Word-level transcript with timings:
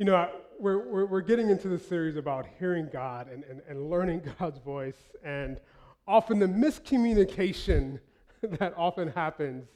You 0.00 0.06
know, 0.06 0.30
we're, 0.58 0.78
we're, 0.78 1.04
we're 1.04 1.20
getting 1.20 1.50
into 1.50 1.68
this 1.68 1.86
series 1.86 2.16
about 2.16 2.46
hearing 2.58 2.88
God 2.90 3.30
and, 3.30 3.44
and, 3.44 3.60
and 3.68 3.90
learning 3.90 4.22
God's 4.38 4.58
voice, 4.58 4.96
and 5.22 5.60
often 6.08 6.38
the 6.38 6.46
miscommunication 6.46 8.00
that 8.42 8.72
often 8.78 9.08
happens, 9.08 9.66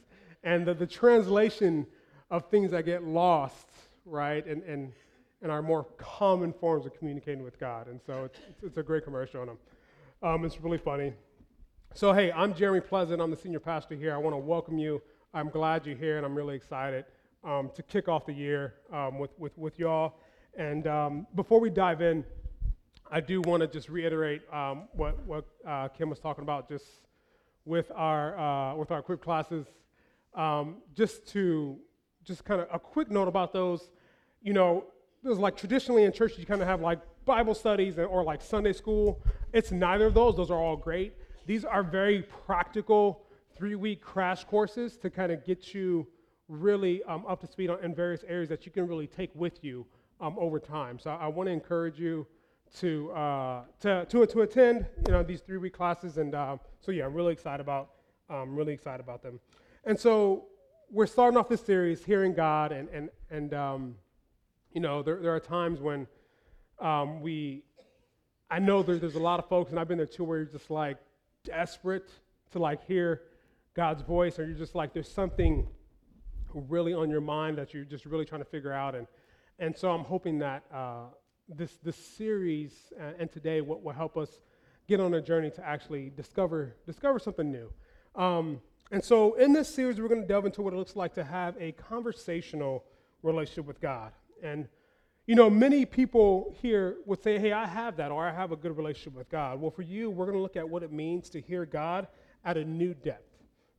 and 0.43 0.65
the, 0.65 0.73
the 0.73 0.87
translation 0.87 1.87
of 2.31 2.49
things 2.49 2.71
that 2.71 2.87
get 2.87 3.05
lost, 3.05 3.69
right, 4.07 4.47
and, 4.47 4.63
and, 4.63 4.93
and 5.43 5.53
our 5.53 5.61
more 5.61 5.85
common 5.99 6.55
forms 6.55 6.87
of 6.87 6.97
communicating 6.97 7.45
with 7.45 7.61
God. 7.61 7.87
And 7.89 8.01
so 8.07 8.25
it's, 8.25 8.39
it's, 8.49 8.63
it's 8.63 8.77
a 8.79 8.83
great 8.83 9.05
commercial, 9.05 9.43
and 9.43 9.51
um, 10.23 10.47
it's 10.47 10.59
really 10.59 10.79
funny. 10.79 11.13
So, 11.93 12.15
hey, 12.15 12.33
I'm 12.33 12.55
Jeremy 12.55 12.81
Pleasant. 12.81 13.21
I'm 13.21 13.31
the 13.31 13.37
senior 13.37 13.61
pastor 13.61 13.95
here. 13.95 14.15
I 14.15 14.17
want 14.17 14.33
to 14.33 14.39
welcome 14.39 14.79
you. 14.79 15.03
I'm 15.35 15.51
glad 15.51 15.85
you're 15.85 15.99
here, 15.99 16.17
and 16.17 16.25
I'm 16.25 16.35
really 16.35 16.57
excited 16.57 17.05
um, 17.45 17.71
to 17.75 17.83
kick 17.83 18.09
off 18.09 18.27
the 18.27 18.33
year 18.33 18.75
um, 18.93 19.19
with, 19.19 19.31
with, 19.39 19.57
with 19.59 19.79
y'all. 19.79 20.15
And 20.57 20.87
um, 20.87 21.27
before 21.35 21.61
we 21.61 21.71
dive 21.71 22.01
in, 22.01 22.25
I 23.11 23.21
do 23.21 23.41
want 23.43 23.61
to 23.61 23.67
just 23.67 23.89
reiterate 23.89 24.43
um, 24.53 24.89
what, 24.93 25.23
what 25.27 25.45
uh, 25.67 25.89
Kim 25.89 26.09
was 26.09 26.19
talking 26.19 26.43
about 26.43 26.69
just 26.69 26.87
with 27.65 27.91
our, 27.95 28.39
uh, 28.39 28.75
with 28.77 28.91
our 28.91 29.03
quick 29.03 29.23
classes. 29.23 29.67
Um, 30.35 30.77
just 30.95 31.27
to, 31.29 31.79
just 32.25 32.45
kind 32.45 32.61
of 32.61 32.69
a 32.73 32.79
quick 32.79 33.11
note 33.11 33.29
about 33.29 33.53
those, 33.53 33.91
you 34.43 34.53
know, 34.53 34.85
there's 35.23 35.39
like 35.39 35.57
traditionally 35.57 36.05
in 36.05 36.13
church, 36.13 36.39
you 36.39 36.47
kind 36.47 36.61
of 36.61 36.67
have 36.67 36.81
like 36.81 36.99
Bible 37.25 37.55
studies 37.55 37.99
or 37.99 38.23
like 38.25 38.43
Sunday 38.43 38.73
school. 38.73 39.23
It's 39.53 39.71
neither 39.71 40.07
of 40.07 40.15
those, 40.15 40.37
those 40.37 40.51
are 40.51 40.59
all 40.59 40.77
great. 40.77 41.15
These 41.47 41.65
are 41.65 41.83
very 41.83 42.23
practical 42.47 43.23
three 43.57 43.75
week 43.75 44.01
crash 44.01 44.45
courses 44.45 44.97
to 44.99 45.11
kind 45.11 45.31
of 45.31 45.45
get 45.45 45.75
you 45.75 46.07
really 46.49 47.03
um, 47.05 47.25
up 47.27 47.41
to 47.41 47.47
speed 47.47 47.71
on, 47.71 47.83
in 47.83 47.95
various 47.95 48.25
areas 48.29 48.49
that 48.49 48.67
you 48.67 48.73
can 48.73 48.87
really 48.87 49.07
take 49.07 49.31
with 49.35 49.65
you 49.65 49.87
um, 50.21 50.37
over 50.39 50.59
time. 50.59 50.99
So 50.99 51.11
I, 51.11 51.25
I 51.25 51.27
want 51.29 51.49
to 51.49 51.53
encourage 51.53 51.99
you 51.99 52.27
to, 52.81 53.13
uh, 53.13 53.63
to, 53.81 54.05
to, 54.07 54.27
to 54.27 54.41
attend 54.43 54.87
you 55.07 55.13
know, 55.13 55.23
these 55.23 55.41
three 55.41 55.59
week 55.59 55.75
classes. 55.75 56.19
And 56.19 56.35
uh, 56.35 56.57
so, 56.81 56.93
yeah, 56.93 57.07
I'm 57.07 57.15
really 57.15 57.33
excited 57.33 57.61
about, 57.61 57.91
um, 58.29 58.55
really 58.55 58.73
excited 58.73 59.01
about 59.01 59.23
them. 59.23 59.41
And 59.85 59.99
so 59.99 60.47
we're 60.91 61.07
starting 61.07 61.39
off 61.39 61.49
this 61.49 61.61
series, 61.61 62.05
Hearing 62.05 62.35
God. 62.35 62.73
And, 62.73 62.89
and, 62.89 63.11
and 63.31 63.55
um, 63.55 63.95
you 64.73 64.81
know, 64.81 65.03
there, 65.03 65.21
there 65.21 65.35
are 65.35 65.41
times 65.41 65.81
when 65.81 66.07
um, 66.81 67.21
we, 67.21 67.63
I 68.51 68.59
know 68.59 68.83
there, 68.83 68.97
there's 68.97 69.15
a 69.15 69.21
lot 69.21 69.39
of 69.39 69.49
folks, 69.49 69.71
and 69.71 69.79
I've 69.79 69.89
been 69.89 69.99
there 69.99 70.07
too, 70.07 70.25
where 70.25 70.39
you're 70.39 70.47
just 70.47 70.71
like 70.71 70.99
desperate 71.45 72.11
to 72.53 72.59
like 72.59 72.85
hear 72.87 73.23
God's 73.75 74.03
voice, 74.03 74.39
or 74.39 74.47
you're 74.47 74.59
just 74.59 74.75
like, 74.75 74.93
there's 74.93 75.11
something 75.11 75.67
really 76.55 76.95
on 76.95 77.11
your 77.11 77.21
mind 77.21 77.59
that 77.59 77.75
you're 77.75 77.85
just 77.85 78.07
really 78.07 78.25
trying 78.25 78.41
to 78.41 78.51
figure 78.51 78.73
out. 78.73 78.95
And, 78.95 79.07
and 79.59 79.77
so 79.77 79.91
I'm 79.91 80.05
hoping 80.05 80.39
that 80.39 80.65
uh, 80.73 81.05
this, 81.49 81.77
this 81.83 81.97
series 81.97 82.93
uh, 82.99 83.13
and 83.19 83.31
today 83.31 83.61
will, 83.61 83.81
will 83.81 83.93
help 83.93 84.17
us 84.17 84.41
get 84.89 85.01
on 85.01 85.15
a 85.15 85.21
journey 85.21 85.51
to 85.51 85.67
actually 85.67 86.11
discover, 86.17 86.77
discover 86.87 87.19
something 87.19 87.51
new. 87.51 87.73
Um, 88.15 88.61
and 88.91 89.03
so 89.03 89.35
in 89.35 89.53
this 89.53 89.75
series, 89.75 90.01
we're 90.01 90.09
going 90.09 90.21
to 90.21 90.27
delve 90.27 90.47
into 90.47 90.63
what 90.63 90.73
it 90.73 90.77
looks 90.77 90.95
like 90.95 91.15
to 91.15 91.25
have 91.25 91.57
a 91.59 91.73
conversational 91.73 92.85
relationship 93.23 93.67
with 93.67 93.81
God. 93.81 94.13
And, 94.43 94.69
you 95.27 95.35
know, 95.35 95.49
many 95.49 95.87
people 95.87 96.55
here 96.61 96.99
would 97.07 97.23
say, 97.23 97.39
hey, 97.39 97.53
I 97.53 97.67
have 97.67 97.97
that, 97.97 98.11
or 98.11 98.27
I 98.27 98.33
have 98.33 98.53
a 98.53 98.57
good 98.57 98.77
relationship 98.77 99.15
with 99.15 99.31
God. 99.31 99.61
Well, 99.61 99.71
for 99.71 99.83
you, 99.83 100.11
we're 100.11 100.27
going 100.27 100.37
to 100.37 100.43
look 100.43 100.57
at 100.57 100.69
what 100.69 100.83
it 100.83 100.93
means 100.93 101.31
to 101.31 101.41
hear 101.41 101.65
God 101.65 102.09
at 102.45 102.59
a 102.59 102.65
new 102.65 102.93
depth, 102.93 103.33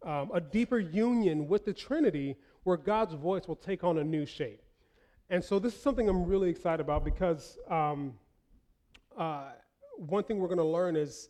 um, 0.04 0.32
a 0.34 0.42
deeper 0.42 0.80
union 0.80 1.48
with 1.48 1.66
the 1.66 1.74
Trinity 1.74 2.36
where 2.66 2.78
God's 2.78 3.14
voice 3.14 3.48
will 3.48 3.56
take 3.56 3.84
on 3.84 4.00
a 4.00 4.04
new 4.04 4.26
shape. 4.26 4.62
And 5.30 5.44
so 5.44 5.60
this 5.60 5.74
is 5.74 5.82
something 5.82 6.10
I'm 6.10 6.26
really 6.26 6.50
excited 6.50 6.82
about 6.82 7.06
because 7.06 7.58
um, 7.70 8.14
uh, 9.18 9.52
one 9.98 10.24
thing 10.24 10.40
we're 10.40 10.48
going 10.48 10.58
to 10.58 10.64
learn 10.64 10.96
is 10.96 11.30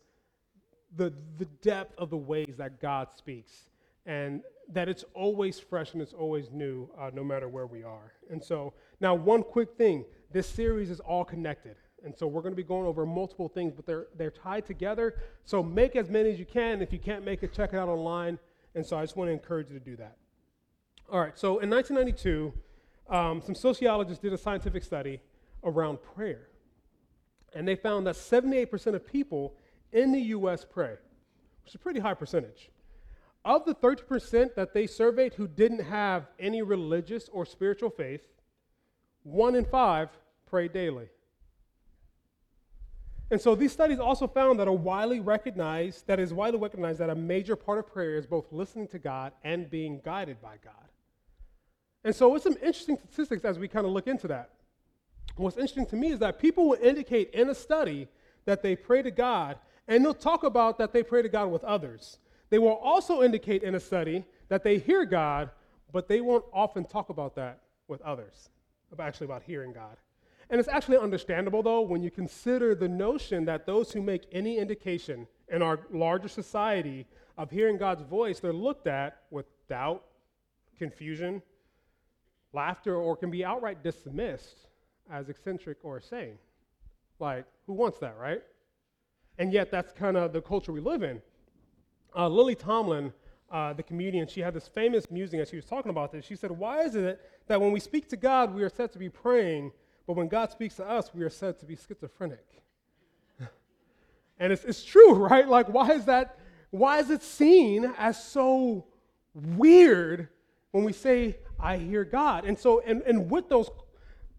the, 0.95 1.13
the 1.37 1.45
depth 1.61 1.93
of 1.97 2.09
the 2.09 2.17
ways 2.17 2.55
that 2.57 2.81
God 2.81 3.09
speaks 3.15 3.69
and 4.05 4.41
that 4.71 4.87
it's 4.87 5.03
always 5.13 5.59
fresh 5.59 5.93
and 5.93 6.01
it's 6.01 6.13
always 6.13 6.51
new 6.51 6.89
uh, 6.97 7.11
no 7.13 7.23
matter 7.23 7.49
where 7.49 7.67
we 7.67 7.83
are. 7.83 8.13
And 8.29 8.41
so 8.41 8.73
now 9.01 9.13
one 9.13 9.43
quick 9.43 9.75
thing, 9.77 10.05
this 10.31 10.47
series 10.47 10.89
is 10.89 11.01
all 11.01 11.25
connected. 11.25 11.75
And 12.05 12.15
so 12.15 12.27
we're 12.27 12.41
going 12.41 12.53
to 12.53 12.57
be 12.57 12.63
going 12.63 12.85
over 12.85 13.05
multiple 13.05 13.49
things, 13.49 13.73
but 13.73 13.85
they're, 13.85 14.07
they're 14.15 14.31
tied 14.31 14.65
together. 14.65 15.15
So 15.43 15.61
make 15.61 15.97
as 15.97 16.09
many 16.09 16.31
as 16.31 16.39
you 16.39 16.45
can. 16.45 16.81
If 16.81 16.93
you 16.93 16.99
can't 16.99 17.25
make 17.25 17.43
it, 17.43 17.51
check 17.51 17.73
it 17.73 17.77
out 17.77 17.89
online. 17.89 18.39
And 18.73 18.85
so 18.85 18.97
I 18.97 19.03
just 19.03 19.17
want 19.17 19.27
to 19.27 19.33
encourage 19.33 19.69
you 19.69 19.77
to 19.77 19.83
do 19.83 19.97
that. 19.97 20.17
All 21.11 21.19
right, 21.19 21.37
so 21.37 21.59
in 21.59 21.69
1992, 21.69 22.53
um, 23.09 23.41
some 23.41 23.53
sociologists 23.53 24.21
did 24.21 24.33
a 24.33 24.37
scientific 24.37 24.83
study 24.83 25.21
around 25.63 26.01
prayer. 26.01 26.47
And 27.53 27.67
they 27.67 27.75
found 27.75 28.07
that 28.07 28.15
78% 28.15 28.95
of 28.95 29.05
people 29.05 29.55
in 29.91 30.11
the 30.11 30.19
US 30.19 30.65
pray, 30.65 30.95
which 31.63 31.69
is 31.69 31.75
a 31.75 31.79
pretty 31.79 31.99
high 31.99 32.15
percentage. 32.15 32.69
Of 33.45 33.65
the 33.65 33.75
30% 33.75 34.55
that 34.55 34.73
they 34.73 34.87
surveyed 34.87 35.35
who 35.35 35.47
didn't 35.47 35.83
have 35.83 36.27
any 36.39 36.63
religious 36.63 37.29
or 37.29 37.45
spiritual 37.45 37.91
faith, 37.91 38.25
one 39.21 39.55
in 39.55 39.65
five 39.65 40.09
pray 40.47 40.67
daily. 40.67 41.07
And 43.31 43.39
so 43.39 43.55
these 43.55 43.71
studies 43.71 43.99
also 43.99 44.27
found 44.27 44.59
that 44.59 44.67
a 44.67 44.73
widely 44.73 45.19
recognized, 45.19 46.07
that 46.07 46.19
is 46.19 46.33
widely 46.33 46.59
recognized 46.59 46.99
that 46.99 47.09
a 47.09 47.15
major 47.15 47.55
part 47.55 47.79
of 47.79 47.87
prayer 47.87 48.15
is 48.15 48.25
both 48.25 48.51
listening 48.51 48.87
to 48.89 48.99
God 48.99 49.33
and 49.43 49.69
being 49.69 50.01
guided 50.03 50.41
by 50.41 50.57
God. 50.63 50.73
And 52.05 52.15
so, 52.15 52.35
it's 52.35 52.43
some 52.43 52.53
interesting 52.53 52.97
statistics 52.97 53.43
as 53.43 53.57
we 53.57 53.67
kind 53.67 53.85
of 53.85 53.91
look 53.91 54.05
into 54.05 54.27
that. 54.27 54.51
What's 55.37 55.57
interesting 55.57 55.87
to 55.87 55.95
me 55.95 56.11
is 56.11 56.19
that 56.19 56.39
people 56.39 56.69
will 56.69 56.77
indicate 56.81 57.31
in 57.33 57.49
a 57.49 57.55
study 57.55 58.07
that 58.45 58.61
they 58.61 58.75
pray 58.75 59.01
to 59.01 59.09
God, 59.09 59.57
and 59.87 60.05
they'll 60.05 60.13
talk 60.13 60.43
about 60.43 60.77
that 60.77 60.93
they 60.93 61.01
pray 61.01 61.23
to 61.23 61.29
God 61.29 61.47
with 61.47 61.63
others. 61.63 62.19
They 62.51 62.59
will 62.59 62.75
also 62.75 63.23
indicate 63.23 63.63
in 63.63 63.73
a 63.73 63.79
study 63.79 64.23
that 64.49 64.63
they 64.63 64.77
hear 64.77 65.03
God, 65.03 65.49
but 65.91 66.07
they 66.07 66.21
won't 66.21 66.45
often 66.53 66.85
talk 66.85 67.09
about 67.09 67.35
that 67.37 67.61
with 67.87 68.01
others, 68.03 68.49
actually 68.99 69.25
about 69.25 69.41
hearing 69.41 69.73
God. 69.73 69.97
And 70.51 70.59
it's 70.59 70.69
actually 70.69 70.97
understandable, 70.97 71.63
though, 71.63 71.81
when 71.81 72.03
you 72.03 72.11
consider 72.11 72.75
the 72.75 72.87
notion 72.87 73.45
that 73.45 73.65
those 73.65 73.91
who 73.91 74.01
make 74.03 74.27
any 74.31 74.59
indication 74.59 75.25
in 75.49 75.63
our 75.63 75.79
larger 75.91 76.27
society 76.27 77.07
of 77.35 77.49
hearing 77.49 77.77
God's 77.77 78.03
voice, 78.03 78.39
they're 78.39 78.53
looked 78.53 78.85
at 78.85 79.23
with 79.31 79.47
doubt, 79.67 80.03
confusion, 80.77 81.41
laughter, 82.55 82.95
or 82.95 83.15
can 83.15 83.29
be 83.29 83.45
outright 83.45 83.83
dismissed 83.83 84.67
as 85.11 85.29
eccentric 85.29 85.77
or 85.83 85.97
insane. 85.97 86.37
Like, 87.19 87.45
who 87.67 87.73
wants 87.73 87.99
that, 87.99 88.17
right? 88.17 88.41
And 89.37 89.53
yet, 89.53 89.69
that's 89.69 89.91
kind 89.93 90.17
of 90.17 90.33
the 90.33 90.41
culture 90.41 90.71
we 90.71 90.79
live 90.79 91.03
in. 91.03 91.21
Uh, 92.15 92.29
Lily 92.29 92.55
Tomlin, 92.55 93.13
uh, 93.51 93.73
the 93.73 93.83
comedian, 93.83 94.27
she 94.27 94.39
had 94.39 94.53
this 94.53 94.67
famous 94.67 95.11
musing 95.11 95.39
as 95.39 95.49
she 95.49 95.57
was 95.57 95.65
talking 95.65 95.89
about 95.89 96.11
this. 96.11 96.25
She 96.25 96.35
said, 96.35 96.51
Why 96.51 96.83
is 96.83 96.95
it 96.95 97.19
that 97.47 97.59
when 97.59 97.71
we 97.71 97.79
speak 97.79 98.09
to 98.09 98.17
God, 98.17 98.55
we 98.55 98.63
are 98.63 98.69
said 98.69 98.91
to 98.93 98.99
be 98.99 99.09
praying, 99.09 99.71
but 100.07 100.15
when 100.15 100.27
God 100.27 100.51
speaks 100.51 100.75
to 100.75 100.89
us, 100.89 101.13
we 101.13 101.23
are 101.23 101.29
said 101.29 101.59
to 101.59 101.65
be 101.65 101.75
schizophrenic? 101.75 102.45
and 104.39 104.53
it's, 104.53 104.63
it's 104.63 104.83
true, 104.83 105.13
right? 105.13 105.47
Like, 105.47 105.67
why 105.67 105.91
is 105.91 106.05
that? 106.05 106.39
Why 106.71 106.99
is 106.99 107.09
it 107.09 107.21
seen 107.21 107.93
as 107.97 108.21
so 108.21 108.85
weird 109.33 110.29
when 110.75 110.83
we 110.83 110.91
say 110.91 111.37
I 111.57 111.77
hear 111.77 112.03
God. 112.03 112.43
And 112.43 112.59
so, 112.59 112.81
and, 112.81 113.01
and 113.03 113.31
with 113.31 113.47
those, 113.47 113.69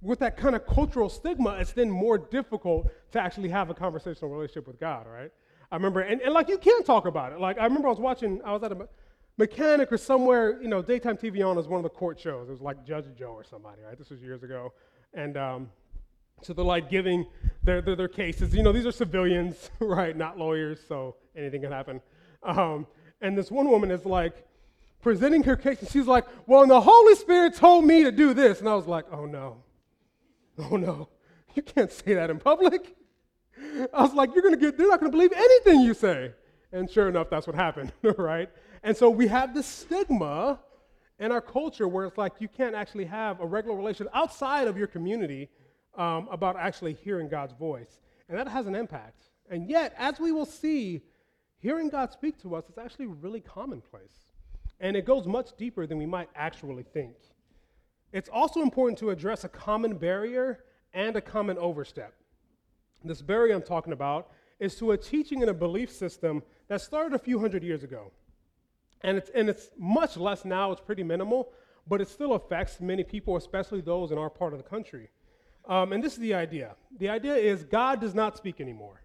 with 0.03 0.19
that 0.19 0.37
kind 0.37 0.55
of 0.55 0.67
cultural 0.67 1.09
stigma, 1.09 1.57
it's 1.59 1.73
then 1.73 1.89
more 1.89 2.19
difficult 2.19 2.91
to 3.13 3.21
actually 3.23 3.49
have 3.49 3.71
a 3.71 3.75
conversational 3.75 4.31
relationship 4.31 4.67
with 4.67 4.79
God, 4.79 5.07
right? 5.07 5.31
I 5.73 5.77
remember, 5.77 6.01
and, 6.01 6.21
and 6.21 6.35
like 6.35 6.51
you 6.51 6.59
can 6.59 6.85
talk 6.85 7.07
about 7.07 7.33
it. 7.33 7.41
Like 7.41 7.59
I 7.59 7.65
remember 7.65 7.89
I 7.89 7.91
was 7.91 8.01
watching, 8.01 8.43
I 8.45 8.53
was 8.53 8.63
at 8.65 8.71
a 8.71 8.87
mechanic 9.39 9.91
or 9.91 9.97
somewhere, 9.97 10.61
you 10.61 10.69
know, 10.69 10.83
daytime 10.83 11.17
TV 11.17 11.43
on 11.43 11.57
was 11.57 11.69
one 11.69 11.79
of 11.79 11.85
the 11.85 11.89
court 11.89 12.21
shows. 12.21 12.51
It 12.51 12.53
was 12.53 12.61
like 12.61 12.85
Judge 12.85 13.07
Joe 13.19 13.33
or 13.33 13.43
somebody, 13.43 13.81
right? 13.81 13.97
This 13.97 14.11
was 14.11 14.21
years 14.21 14.43
ago. 14.43 14.75
And 15.15 15.39
um, 15.39 15.71
so 16.43 16.53
they're 16.53 16.67
like 16.67 16.91
giving 16.91 17.25
their, 17.63 17.81
their, 17.81 17.97
their, 17.97 18.09
cases. 18.09 18.55
You 18.55 18.63
know, 18.63 18.73
these 18.73 18.85
are 18.85 18.93
civilians, 18.93 19.71
right? 19.81 20.15
Not 20.15 20.37
lawyers, 20.37 20.81
so 20.87 21.17
anything 21.35 21.63
can 21.63 21.73
happen. 21.73 22.03
Um, 22.43 22.87
and 23.23 23.39
this 23.39 23.51
one 23.51 23.71
woman 23.71 23.91
is 23.91 24.05
like, 24.05 24.47
presenting 25.07 25.45
her 25.45 25.55
case, 25.55 25.79
and 25.79 25.89
she's 25.89 26.09
like, 26.09 26.25
Well, 26.49 26.67
the 26.67 26.81
Holy 26.81 27.15
Spirit 27.15 27.55
told 27.55 27.85
me 27.85 28.03
to 28.03 28.11
do 28.11 28.35
this. 28.35 28.59
And 28.59 28.69
I 28.69 28.75
was 28.75 28.89
like, 28.89 29.05
Oh 29.13 29.25
no. 29.25 29.63
Oh 30.59 30.77
no. 30.77 31.09
You 31.55 31.63
can't 31.63 31.93
say 31.93 32.15
that 32.15 32.29
in 32.29 32.41
public. 32.41 32.97
I 33.95 34.03
was 34.03 34.15
like, 34.15 34.35
You're 34.35 34.43
gonna 34.43 34.57
get, 34.57 34.77
they're 34.77 34.89
not 34.89 34.99
gonna 34.99 35.13
believe 35.13 35.33
anything 35.33 35.83
you 35.83 35.95
say. 35.95 36.33
And 36.73 36.91
sure 36.91 37.09
enough, 37.09 37.31
that's 37.31 37.47
what 37.47 37.55
happened, 37.55 37.93
right? 38.19 38.51
And 38.83 38.97
so 38.97 39.09
we 39.09 39.29
have 39.29 39.55
this 39.55 39.69
stigma 39.69 40.59
in 41.21 41.31
our 41.31 41.41
culture 41.41 41.87
where 41.87 42.07
it's 42.07 42.19
like 42.19 42.33
you 42.41 42.49
can't 42.49 42.75
actually 42.75 43.05
have 43.05 43.41
a 43.41 43.47
regular 43.47 43.77
relationship 43.77 44.13
outside 44.13 44.67
of 44.67 44.77
your 44.77 44.89
community 44.89 45.49
um, 45.97 46.27
about 46.33 46.57
actually 46.57 46.95
hearing 46.95 47.29
God's 47.29 47.53
voice. 47.53 48.01
And 48.29 48.37
that 48.37 48.49
has 48.49 48.67
an 48.67 48.75
impact. 48.75 49.21
And 49.49 49.71
yet, 49.71 49.95
as 49.97 50.19
we 50.19 50.33
will 50.33 50.47
see, 50.47 51.03
hearing 51.61 51.91
God 51.91 52.13
speak 52.13 52.43
to 52.43 52.57
us 52.57 52.69
is 52.69 52.77
actually 52.77 53.07
really 53.07 53.41
commonplace. 53.41 54.26
And 54.81 54.97
it 54.97 55.05
goes 55.05 55.27
much 55.27 55.57
deeper 55.57 55.87
than 55.87 55.99
we 55.99 56.07
might 56.07 56.29
actually 56.35 56.83
think. 56.83 57.17
it's 58.13 58.29
also 58.29 58.63
important 58.63 58.99
to 58.99 59.11
address 59.11 59.45
a 59.45 59.49
common 59.49 59.97
barrier 59.99 60.65
and 60.95 61.17
a 61.17 61.21
common 61.21 61.59
overstep. 61.59 62.15
This 63.05 63.21
barrier 63.21 63.55
I'm 63.55 63.63
talking 63.63 63.93
about 63.93 64.31
is 64.59 64.75
to 64.77 64.93
a 64.93 64.97
teaching 64.97 65.43
and 65.43 65.51
a 65.51 65.55
belief 65.55 65.91
system 65.91 66.43
that 66.69 66.81
started 66.81 67.15
a 67.15 67.19
few 67.19 67.39
hundred 67.39 67.63
years 67.63 67.83
ago. 67.85 68.11
And 69.03 69.19
it's, 69.19 69.31
and 69.35 69.49
it's 69.49 69.71
much 69.77 70.17
less 70.17 70.45
now, 70.45 70.73
it's 70.73 70.81
pretty 70.81 71.03
minimal, 71.03 71.53
but 71.87 72.01
it 72.01 72.09
still 72.09 72.33
affects 72.33 72.81
many 72.81 73.05
people, 73.05 73.37
especially 73.37 73.81
those 73.81 74.11
in 74.11 74.19
our 74.19 74.31
part 74.31 74.53
of 74.55 74.59
the 74.59 74.69
country. 74.69 75.11
Um, 75.69 75.93
and 75.93 76.03
this 76.03 76.15
is 76.15 76.21
the 76.21 76.35
idea 76.35 76.77
the 76.99 77.09
idea 77.09 77.35
is 77.35 77.65
God 77.65 78.01
does 78.01 78.15
not 78.15 78.37
speak 78.37 78.61
anymore. 78.61 79.03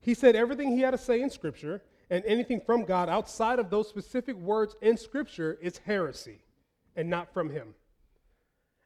He 0.00 0.14
said 0.14 0.36
everything 0.36 0.72
he 0.72 0.80
had 0.80 0.92
to 0.92 0.98
say 0.98 1.20
in 1.20 1.30
Scripture, 1.30 1.82
and 2.12 2.22
anything 2.26 2.60
from 2.60 2.84
God 2.84 3.08
outside 3.08 3.58
of 3.58 3.70
those 3.70 3.88
specific 3.88 4.36
words 4.36 4.76
in 4.82 4.98
Scripture 4.98 5.58
is 5.62 5.78
heresy 5.78 6.40
and 6.94 7.08
not 7.08 7.32
from 7.32 7.48
him. 7.48 7.74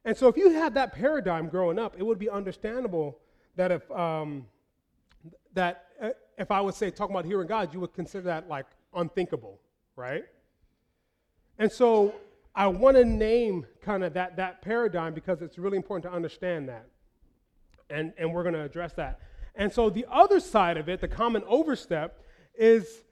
And 0.05 0.15
so, 0.15 0.29
if 0.29 0.37
you 0.37 0.51
had 0.51 0.75
that 0.75 0.93
paradigm 0.93 1.49
growing 1.49 1.77
up, 1.77 1.95
it 1.97 2.03
would 2.03 2.19
be 2.19 2.29
understandable 2.29 3.19
that 3.57 3.69
if 3.69 3.91
um, 3.91 4.47
that 5.53 5.87
uh, 6.01 6.11
if 6.37 6.51
I 6.51 6.61
would 6.61 6.73
say 6.73 6.89
talking 6.89 7.13
about 7.13 7.25
hearing 7.25 7.49
God, 7.49 7.73
you 7.73 7.81
would 7.81 7.93
consider 7.93 8.23
that 8.27 8.47
like 8.47 8.65
unthinkable, 8.95 9.59
right? 9.97 10.23
And 11.59 11.69
so, 11.69 12.15
I 12.55 12.67
want 12.67 12.95
to 12.95 13.03
name 13.03 13.65
kind 13.81 14.05
of 14.05 14.13
that 14.13 14.37
that 14.37 14.61
paradigm 14.61 15.13
because 15.13 15.41
it's 15.41 15.57
really 15.57 15.75
important 15.75 16.09
to 16.09 16.15
understand 16.15 16.69
that, 16.69 16.87
and 17.89 18.13
and 18.17 18.33
we're 18.33 18.43
going 18.43 18.55
to 18.55 18.63
address 18.63 18.93
that. 18.93 19.19
And 19.53 19.69
so, 19.69 19.89
the 19.89 20.05
other 20.09 20.39
side 20.39 20.77
of 20.77 20.87
it, 20.87 21.01
the 21.01 21.09
common 21.09 21.43
overstep, 21.45 22.23
is 22.57 23.03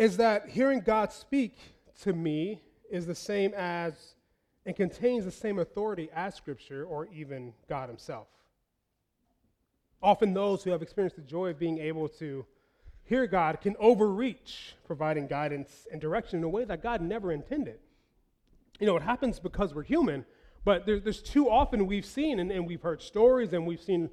is 0.00 0.16
that 0.16 0.48
hearing 0.48 0.80
God 0.80 1.12
speak 1.12 1.58
to 2.00 2.14
me 2.14 2.62
is 2.90 3.04
the 3.04 3.14
same 3.14 3.52
as 3.54 4.14
and 4.64 4.74
contains 4.74 5.26
the 5.26 5.30
same 5.30 5.58
authority 5.58 6.08
as 6.14 6.34
Scripture 6.34 6.84
or 6.84 7.06
even 7.12 7.52
God 7.68 7.90
Himself. 7.90 8.26
Often, 10.02 10.32
those 10.32 10.64
who 10.64 10.70
have 10.70 10.80
experienced 10.80 11.16
the 11.16 11.22
joy 11.22 11.48
of 11.48 11.58
being 11.58 11.76
able 11.76 12.08
to 12.08 12.46
hear 13.04 13.26
God 13.26 13.60
can 13.60 13.76
overreach, 13.78 14.74
providing 14.86 15.26
guidance 15.26 15.86
and 15.92 16.00
direction 16.00 16.38
in 16.38 16.44
a 16.44 16.48
way 16.48 16.64
that 16.64 16.82
God 16.82 17.02
never 17.02 17.30
intended. 17.30 17.78
You 18.78 18.86
know, 18.86 18.96
it 18.96 19.02
happens 19.02 19.38
because 19.38 19.74
we're 19.74 19.82
human, 19.82 20.24
but 20.64 20.86
there, 20.86 20.98
there's 20.98 21.20
too 21.20 21.50
often 21.50 21.86
we've 21.86 22.06
seen, 22.06 22.40
and, 22.40 22.50
and 22.50 22.66
we've 22.66 22.80
heard 22.80 23.02
stories, 23.02 23.52
and 23.52 23.66
we've 23.66 23.82
seen, 23.82 24.08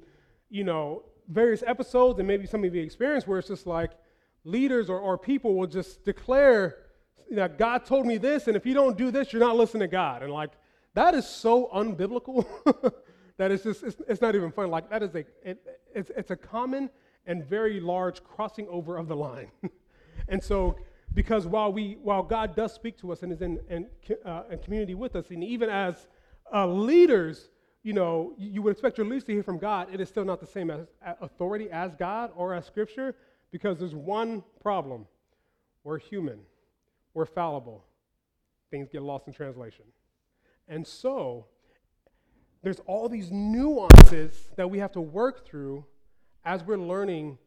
you 0.50 0.64
know, 0.64 1.04
various 1.28 1.62
episodes, 1.66 2.18
and 2.18 2.28
maybe 2.28 2.46
some 2.46 2.62
of 2.62 2.74
you 2.74 2.82
experienced 2.82 3.26
where 3.26 3.38
it's 3.38 3.48
just 3.48 3.66
like 3.66 3.92
leaders 4.48 4.88
or, 4.88 4.98
or 4.98 5.18
people 5.18 5.54
will 5.54 5.66
just 5.66 6.04
declare 6.04 6.76
that 7.30 7.58
God 7.58 7.84
told 7.84 8.06
me 8.06 8.18
this, 8.18 8.48
and 8.48 8.56
if 8.56 8.64
you 8.64 8.74
don't 8.74 8.96
do 8.96 9.10
this, 9.10 9.32
you're 9.32 9.40
not 9.40 9.56
listening 9.56 9.82
to 9.82 9.88
God. 9.88 10.22
And 10.22 10.32
like, 10.32 10.52
that 10.94 11.14
is 11.14 11.26
so 11.26 11.68
unbiblical 11.74 12.46
that 13.36 13.50
it's 13.50 13.64
just, 13.64 13.82
it's, 13.82 13.96
it's, 14.08 14.20
not 14.20 14.34
even 14.34 14.50
fun. 14.50 14.70
Like, 14.70 14.88
that 14.90 15.02
is 15.02 15.14
a, 15.14 15.24
it, 15.42 15.62
it's, 15.94 16.10
it's 16.16 16.30
a 16.30 16.36
common 16.36 16.88
and 17.26 17.44
very 17.44 17.80
large 17.80 18.24
crossing 18.24 18.66
over 18.68 18.96
of 18.96 19.08
the 19.08 19.16
line. 19.16 19.50
and 20.28 20.42
so, 20.42 20.76
because 21.14 21.46
while 21.46 21.72
we, 21.72 21.98
while 22.02 22.22
God 22.22 22.56
does 22.56 22.72
speak 22.72 22.98
to 22.98 23.12
us 23.12 23.22
and 23.22 23.32
is 23.32 23.42
in, 23.42 23.60
in, 23.68 23.86
uh, 24.24 24.44
in 24.50 24.58
community 24.58 24.94
with 24.94 25.16
us, 25.16 25.30
and 25.30 25.44
even 25.44 25.68
as 25.68 26.06
uh, 26.52 26.66
leaders, 26.66 27.50
you 27.82 27.92
know, 27.92 28.32
you 28.38 28.62
would 28.62 28.72
expect 28.72 28.98
your 28.98 29.06
leaders 29.06 29.24
to 29.24 29.32
hear 29.32 29.42
from 29.42 29.58
God, 29.58 29.88
it 29.92 30.00
is 30.00 30.08
still 30.08 30.24
not 30.24 30.40
the 30.40 30.46
same 30.46 30.70
as 30.70 30.86
authority 31.20 31.70
as 31.70 31.94
God 31.94 32.30
or 32.34 32.54
as 32.54 32.66
Scripture, 32.66 33.14
because 33.50 33.78
there's 33.78 33.94
one 33.94 34.42
problem. 34.60 35.06
We're 35.84 35.98
human 35.98 36.40
we're 37.18 37.26
fallible. 37.26 37.84
Things 38.70 38.88
get 38.88 39.02
lost 39.02 39.26
in 39.26 39.32
translation. 39.32 39.84
And 40.68 40.86
so, 40.86 41.46
there's 42.62 42.80
all 42.86 43.08
these 43.08 43.32
nuances 43.32 44.50
that 44.56 44.70
we 44.70 44.78
have 44.78 44.92
to 44.92 45.00
work 45.00 45.44
through 45.44 45.84
as 46.44 46.62
we're 46.62 46.78
learning, 46.78 47.38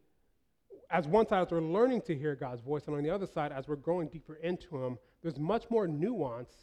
as 0.89 1.07
one 1.07 1.25
side, 1.25 1.43
as 1.43 1.51
we're 1.51 1.61
learning 1.61 2.01
to 2.01 2.15
hear 2.17 2.35
God's 2.35 2.61
voice, 2.61 2.87
and 2.87 2.95
on 2.97 3.03
the 3.03 3.09
other 3.09 3.27
side, 3.27 3.53
as 3.53 3.69
we're 3.69 3.77
growing 3.77 4.09
deeper 4.09 4.35
into 4.35 4.83
Him, 4.83 4.97
there's 5.21 5.39
much 5.39 5.69
more 5.69 5.87
nuance 5.87 6.53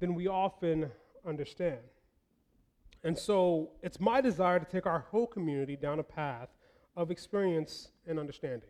than 0.00 0.14
we 0.14 0.28
often 0.28 0.90
understand. 1.26 1.78
And 3.02 3.16
so, 3.16 3.70
it's 3.82 3.98
my 3.98 4.20
desire 4.20 4.58
to 4.58 4.66
take 4.66 4.84
our 4.84 5.06
whole 5.10 5.26
community 5.26 5.76
down 5.76 6.00
a 6.00 6.04
path 6.04 6.50
of 6.96 7.10
experience 7.10 7.88
and 8.06 8.18
understanding. 8.18 8.68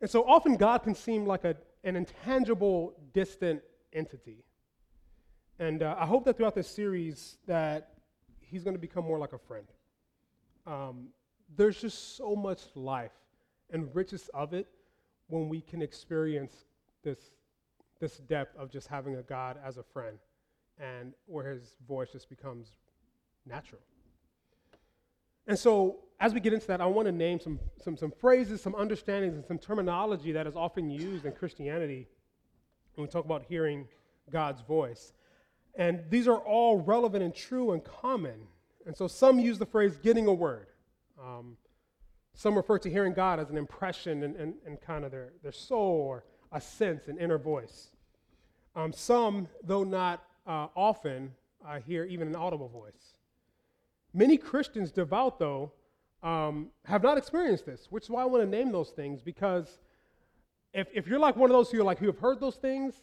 And 0.00 0.10
so 0.10 0.24
often, 0.24 0.56
God 0.56 0.82
can 0.82 0.94
seem 0.94 1.26
like 1.26 1.44
a 1.44 1.56
an 1.84 1.96
intangible, 1.96 2.94
distant 3.12 3.62
entity. 3.92 4.42
And 5.58 5.82
uh, 5.82 5.94
I 5.98 6.06
hope 6.06 6.24
that 6.24 6.36
throughout 6.36 6.54
this 6.54 6.68
series 6.68 7.36
that 7.46 7.90
he's 8.40 8.64
going 8.64 8.74
to 8.74 8.80
become 8.80 9.04
more 9.04 9.18
like 9.18 9.32
a 9.32 9.38
friend. 9.38 9.66
Um, 10.66 11.08
there's 11.56 11.80
just 11.80 12.16
so 12.16 12.34
much 12.34 12.62
life 12.74 13.12
and 13.70 13.94
richness 13.94 14.30
of 14.32 14.54
it 14.54 14.66
when 15.28 15.48
we 15.48 15.60
can 15.60 15.82
experience 15.82 16.64
this, 17.02 17.18
this 18.00 18.16
depth 18.18 18.56
of 18.56 18.70
just 18.70 18.88
having 18.88 19.16
a 19.16 19.22
God 19.22 19.58
as 19.64 19.76
a 19.76 19.82
friend 19.82 20.18
and 20.78 21.12
where 21.26 21.50
his 21.50 21.76
voice 21.86 22.10
just 22.12 22.28
becomes 22.28 22.68
natural. 23.46 23.80
And 25.46 25.58
so, 25.58 26.00
as 26.20 26.32
we 26.32 26.40
get 26.40 26.52
into 26.52 26.66
that, 26.68 26.80
I 26.80 26.86
want 26.86 27.06
to 27.06 27.12
name 27.12 27.38
some, 27.38 27.58
some, 27.82 27.96
some 27.96 28.10
phrases, 28.10 28.62
some 28.62 28.74
understandings, 28.74 29.34
and 29.34 29.44
some 29.44 29.58
terminology 29.58 30.32
that 30.32 30.46
is 30.46 30.56
often 30.56 30.90
used 30.90 31.26
in 31.26 31.32
Christianity 31.32 32.06
when 32.94 33.06
we 33.06 33.10
talk 33.10 33.24
about 33.24 33.44
hearing 33.48 33.86
God's 34.30 34.62
voice. 34.62 35.12
And 35.74 36.02
these 36.08 36.28
are 36.28 36.38
all 36.38 36.80
relevant 36.80 37.22
and 37.22 37.34
true 37.34 37.72
and 37.72 37.84
common. 37.84 38.46
And 38.86 38.96
so, 38.96 39.06
some 39.06 39.38
use 39.38 39.58
the 39.58 39.66
phrase 39.66 39.96
getting 39.96 40.26
a 40.26 40.32
word. 40.32 40.68
Um, 41.22 41.56
some 42.34 42.56
refer 42.56 42.78
to 42.78 42.90
hearing 42.90 43.12
God 43.12 43.38
as 43.38 43.50
an 43.50 43.56
impression 43.56 44.24
and, 44.24 44.36
and, 44.36 44.54
and 44.66 44.80
kind 44.80 45.04
of 45.04 45.10
their, 45.10 45.32
their 45.42 45.52
soul 45.52 46.04
or 46.08 46.24
a 46.52 46.60
sense, 46.60 47.08
an 47.08 47.18
inner 47.18 47.38
voice. 47.38 47.90
Um, 48.74 48.92
some, 48.92 49.48
though 49.62 49.84
not 49.84 50.24
uh, 50.46 50.66
often, 50.74 51.32
uh, 51.66 51.78
hear 51.80 52.04
even 52.04 52.28
an 52.28 52.36
audible 52.36 52.68
voice. 52.68 53.13
Many 54.14 54.36
Christians, 54.36 54.92
devout 54.92 55.40
though, 55.40 55.72
um, 56.22 56.68
have 56.84 57.02
not 57.02 57.18
experienced 57.18 57.66
this, 57.66 57.88
which 57.90 58.04
is 58.04 58.10
why 58.10 58.22
I 58.22 58.24
want 58.24 58.44
to 58.44 58.48
name 58.48 58.72
those 58.72 58.90
things 58.90 59.20
because 59.20 59.78
if, 60.72 60.86
if 60.94 61.06
you're 61.06 61.18
like 61.18 61.36
one 61.36 61.50
of 61.50 61.54
those 61.54 61.70
who 61.70 61.80
are 61.80 61.84
like 61.84 61.98
who 61.98 62.06
have 62.06 62.18
heard 62.18 62.40
those 62.40 62.56
things 62.56 62.94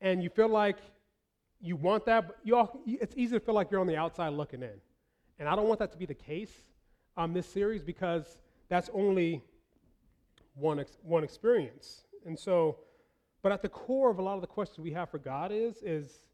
and 0.00 0.22
you 0.22 0.28
feel 0.28 0.48
like 0.48 0.76
you 1.60 1.76
want 1.76 2.04
that, 2.06 2.26
but 2.26 2.36
you 2.44 2.56
all, 2.56 2.80
it's 2.84 3.14
easy 3.16 3.38
to 3.38 3.40
feel 3.40 3.54
like 3.54 3.70
you're 3.70 3.80
on 3.80 3.86
the 3.86 3.96
outside 3.96 4.30
looking 4.30 4.62
in. 4.62 4.80
And 5.38 5.48
I 5.48 5.56
don't 5.56 5.68
want 5.68 5.78
that 5.78 5.92
to 5.92 5.98
be 5.98 6.06
the 6.06 6.14
case 6.14 6.52
on 7.16 7.32
this 7.32 7.46
series 7.46 7.82
because 7.82 8.38
that's 8.68 8.90
only 8.92 9.42
one, 10.54 10.80
ex- 10.80 10.98
one 11.02 11.24
experience. 11.24 12.02
And 12.26 12.38
so, 12.38 12.78
but 13.42 13.52
at 13.52 13.62
the 13.62 13.68
core 13.68 14.10
of 14.10 14.18
a 14.18 14.22
lot 14.22 14.34
of 14.34 14.40
the 14.40 14.46
questions 14.46 14.80
we 14.80 14.92
have 14.92 15.10
for 15.10 15.18
God 15.18 15.52
is, 15.52 15.82
is 15.82 16.26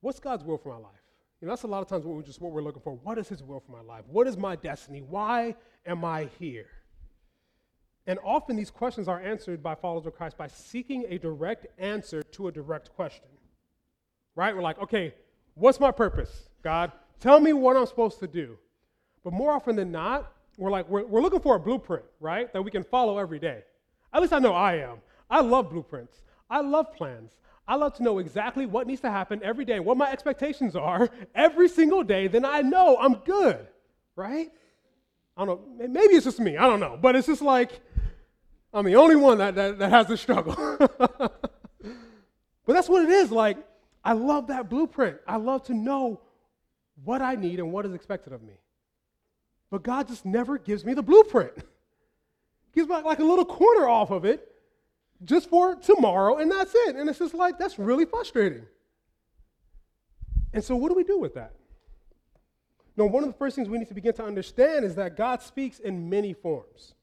what's 0.00 0.18
God's 0.18 0.44
will 0.44 0.58
for 0.58 0.70
my 0.70 0.78
life? 0.78 1.05
You 1.40 1.46
know, 1.46 1.52
that's 1.52 1.64
a 1.64 1.68
lot 1.68 1.82
of 1.82 1.88
times 1.88 2.04
what 2.04 2.16
we're 2.16 2.22
just 2.22 2.40
what 2.40 2.52
we're 2.52 2.62
looking 2.62 2.82
for. 2.82 2.94
What 2.94 3.18
is 3.18 3.28
his 3.28 3.42
will 3.42 3.60
for 3.60 3.72
my 3.72 3.82
life? 3.82 4.04
What 4.08 4.26
is 4.26 4.36
my 4.36 4.56
destiny? 4.56 5.02
Why 5.02 5.54
am 5.84 6.04
I 6.04 6.28
here? 6.38 6.66
And 8.06 8.18
often 8.24 8.56
these 8.56 8.70
questions 8.70 9.08
are 9.08 9.20
answered 9.20 9.62
by 9.62 9.74
followers 9.74 10.06
of 10.06 10.14
Christ 10.14 10.38
by 10.38 10.46
seeking 10.46 11.04
a 11.08 11.18
direct 11.18 11.66
answer 11.78 12.22
to 12.22 12.48
a 12.48 12.52
direct 12.52 12.94
question. 12.94 13.26
Right? 14.34 14.54
We're 14.54 14.62
like, 14.62 14.78
okay, 14.80 15.12
what's 15.54 15.80
my 15.80 15.90
purpose? 15.90 16.48
God, 16.62 16.92
tell 17.20 17.40
me 17.40 17.52
what 17.52 17.76
I'm 17.76 17.86
supposed 17.86 18.20
to 18.20 18.26
do. 18.26 18.56
But 19.24 19.32
more 19.32 19.50
often 19.52 19.76
than 19.76 19.90
not, 19.90 20.32
we're 20.56 20.70
like, 20.70 20.88
we're, 20.88 21.04
we're 21.04 21.20
looking 21.20 21.40
for 21.40 21.56
a 21.56 21.60
blueprint, 21.60 22.04
right? 22.20 22.52
That 22.52 22.62
we 22.62 22.70
can 22.70 22.84
follow 22.84 23.18
every 23.18 23.38
day. 23.38 23.62
At 24.12 24.22
least 24.22 24.32
I 24.32 24.38
know 24.38 24.52
I 24.52 24.76
am. 24.76 24.98
I 25.28 25.40
love 25.40 25.70
blueprints. 25.70 26.22
I 26.48 26.60
love 26.60 26.94
plans. 26.94 27.32
I 27.68 27.74
love 27.76 27.94
to 27.94 28.02
know 28.02 28.18
exactly 28.18 28.66
what 28.66 28.86
needs 28.86 29.00
to 29.00 29.10
happen 29.10 29.40
every 29.42 29.64
day, 29.64 29.80
what 29.80 29.96
my 29.96 30.10
expectations 30.10 30.76
are 30.76 31.08
every 31.34 31.68
single 31.68 32.04
day, 32.04 32.28
then 32.28 32.44
I 32.44 32.62
know 32.62 32.96
I'm 33.00 33.14
good, 33.16 33.66
right? 34.14 34.50
I 35.36 35.44
don't 35.44 35.78
know, 35.78 35.88
maybe 35.88 36.14
it's 36.14 36.24
just 36.24 36.40
me, 36.40 36.56
I 36.56 36.66
don't 36.66 36.80
know, 36.80 36.98
but 37.00 37.16
it's 37.16 37.26
just 37.26 37.42
like 37.42 37.80
I'm 38.76 38.84
the 38.84 38.96
only 38.96 39.16
one 39.16 39.38
that, 39.38 39.54
that, 39.54 39.78
that 39.78 39.90
has 39.90 40.06
this 40.06 40.20
struggle. 40.20 40.54
but 40.78 41.32
that's 42.66 42.90
what 42.90 43.04
it 43.04 43.10
is. 43.10 43.30
Like, 43.30 43.56
I 44.04 44.12
love 44.12 44.48
that 44.48 44.68
blueprint. 44.68 45.16
I 45.26 45.36
love 45.36 45.64
to 45.64 45.74
know 45.74 46.20
what 47.02 47.22
I 47.22 47.36
need 47.36 47.58
and 47.58 47.72
what 47.72 47.86
is 47.86 47.94
expected 47.94 48.34
of 48.34 48.42
me. 48.42 48.52
But 49.70 49.82
God 49.82 50.08
just 50.08 50.26
never 50.26 50.58
gives 50.58 50.84
me 50.84 50.92
the 50.92 51.02
blueprint. 51.02 51.52
He 51.56 52.80
gives 52.80 52.88
me 52.88 52.96
like 53.00 53.18
a 53.18 53.24
little 53.24 53.46
corner 53.46 53.88
off 53.88 54.10
of 54.10 54.26
it 54.26 54.46
just 55.24 55.48
for 55.48 55.74
tomorrow, 55.74 56.38
and 56.38 56.50
that's 56.50 56.74
it. 56.74 56.96
And 56.96 57.08
it's 57.08 57.18
just 57.18 57.34
like, 57.34 57.58
that's 57.58 57.78
really 57.78 58.04
frustrating. 58.04 58.66
And 60.52 60.62
so, 60.62 60.76
what 60.76 60.88
do 60.88 60.94
we 60.94 61.04
do 61.04 61.18
with 61.18 61.34
that? 61.34 61.52
Now, 62.96 63.06
one 63.06 63.22
of 63.22 63.28
the 63.28 63.36
first 63.36 63.56
things 63.56 63.68
we 63.68 63.78
need 63.78 63.88
to 63.88 63.94
begin 63.94 64.14
to 64.14 64.24
understand 64.24 64.84
is 64.84 64.94
that 64.94 65.16
God 65.16 65.42
speaks 65.42 65.78
in 65.78 66.08
many 66.08 66.32
forms. 66.32 66.94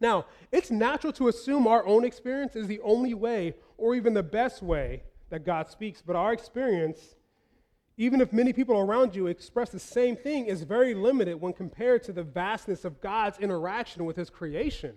Now, 0.00 0.26
it's 0.52 0.70
natural 0.70 1.12
to 1.14 1.28
assume 1.28 1.66
our 1.66 1.86
own 1.86 2.04
experience 2.04 2.56
is 2.56 2.66
the 2.66 2.80
only 2.80 3.14
way 3.14 3.54
or 3.76 3.94
even 3.94 4.14
the 4.14 4.22
best 4.22 4.62
way 4.62 5.02
that 5.30 5.44
God 5.44 5.68
speaks, 5.68 6.02
but 6.02 6.16
our 6.16 6.32
experience 6.32 7.16
even 7.98 8.20
if 8.20 8.32
many 8.32 8.52
people 8.52 8.78
around 8.78 9.14
you 9.14 9.26
express 9.26 9.70
the 9.70 9.78
same 9.80 10.14
thing, 10.14 10.46
is 10.46 10.62
very 10.62 10.94
limited 10.94 11.40
when 11.40 11.52
compared 11.52 12.04
to 12.04 12.12
the 12.12 12.22
vastness 12.22 12.84
of 12.84 13.00
God's 13.00 13.38
interaction 13.40 14.04
with 14.04 14.16
his 14.16 14.30
creation. 14.30 14.94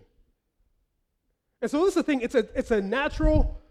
And 1.61 1.69
so 1.69 1.79
this 1.79 1.89
is 1.89 1.95
the 1.95 2.03
thing, 2.03 2.21
it's 2.21 2.35
a, 2.35 2.47
it's 2.55 2.71
a 2.71 2.81
natural 2.81 3.61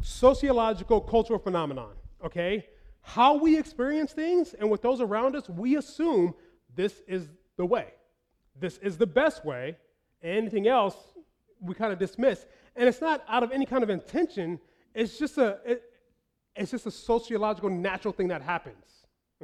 sociological 0.00 1.00
cultural 1.00 1.38
phenomenon, 1.38 1.92
okay? 2.24 2.66
How 3.02 3.34
we 3.36 3.58
experience 3.58 4.12
things 4.12 4.54
and 4.54 4.70
with 4.70 4.82
those 4.82 5.00
around 5.00 5.36
us, 5.36 5.48
we 5.48 5.76
assume 5.76 6.34
this 6.74 7.02
is 7.06 7.28
the 7.56 7.66
way. 7.66 7.88
This 8.58 8.78
is 8.78 8.96
the 8.96 9.06
best 9.06 9.44
way. 9.44 9.76
Anything 10.22 10.66
else, 10.66 10.96
we 11.60 11.74
kind 11.74 11.92
of 11.92 11.98
dismiss. 11.98 12.46
And 12.76 12.88
it's 12.88 13.00
not 13.00 13.22
out 13.28 13.42
of 13.42 13.52
any 13.52 13.66
kind 13.66 13.82
of 13.82 13.90
intention, 13.90 14.58
it's 14.94 15.18
just 15.18 15.36
a, 15.36 15.58
it, 15.66 15.82
it's 16.56 16.70
just 16.70 16.86
a 16.86 16.90
sociological, 16.90 17.68
natural 17.68 18.12
thing 18.12 18.28
that 18.28 18.42
happens, 18.42 18.84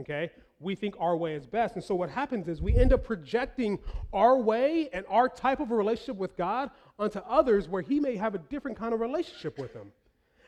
okay? 0.00 0.30
We 0.58 0.74
think 0.74 0.94
our 0.98 1.16
way 1.16 1.34
is 1.34 1.46
best. 1.46 1.74
And 1.74 1.84
so 1.84 1.94
what 1.94 2.08
happens 2.08 2.48
is 2.48 2.62
we 2.62 2.74
end 2.74 2.92
up 2.92 3.04
projecting 3.04 3.78
our 4.12 4.38
way 4.38 4.88
and 4.92 5.04
our 5.08 5.28
type 5.28 5.60
of 5.60 5.70
a 5.70 5.74
relationship 5.74 6.16
with 6.16 6.36
God 6.36 6.70
onto 6.98 7.18
others 7.20 7.68
where 7.68 7.82
He 7.82 8.00
may 8.00 8.16
have 8.16 8.34
a 8.34 8.38
different 8.38 8.78
kind 8.78 8.94
of 8.94 9.00
relationship 9.00 9.58
with 9.58 9.74
them. 9.74 9.92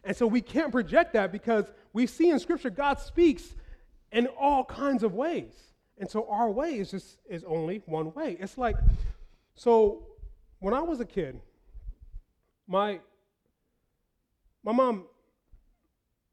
And 0.05 0.17
so 0.17 0.27
we 0.27 0.41
can't 0.41 0.73
project 0.73 1.13
that 1.13 1.31
because 1.31 1.67
we 1.93 2.07
see 2.07 2.31
in 2.31 2.39
Scripture 2.39 2.71
God 2.71 2.99
speaks 3.01 3.55
in 4.13 4.27
all 4.29 4.65
kinds 4.65 5.03
of 5.03 5.15
ways. 5.15 5.53
And 5.99 6.11
so 6.11 6.27
our 6.31 6.51
way 6.51 6.79
is 6.79 6.91
just 6.91 7.19
is 7.29 7.45
only 7.45 7.83
one 7.87 8.15
way. 8.15 8.37
It's 8.41 8.57
like, 8.57 8.77
so 9.55 10.07
when 10.61 10.73
I 10.73 10.81
was 10.81 11.01
a 11.01 11.05
kid, 11.05 11.41
my 12.67 13.01
my 14.63 14.73
mom, 14.73 15.05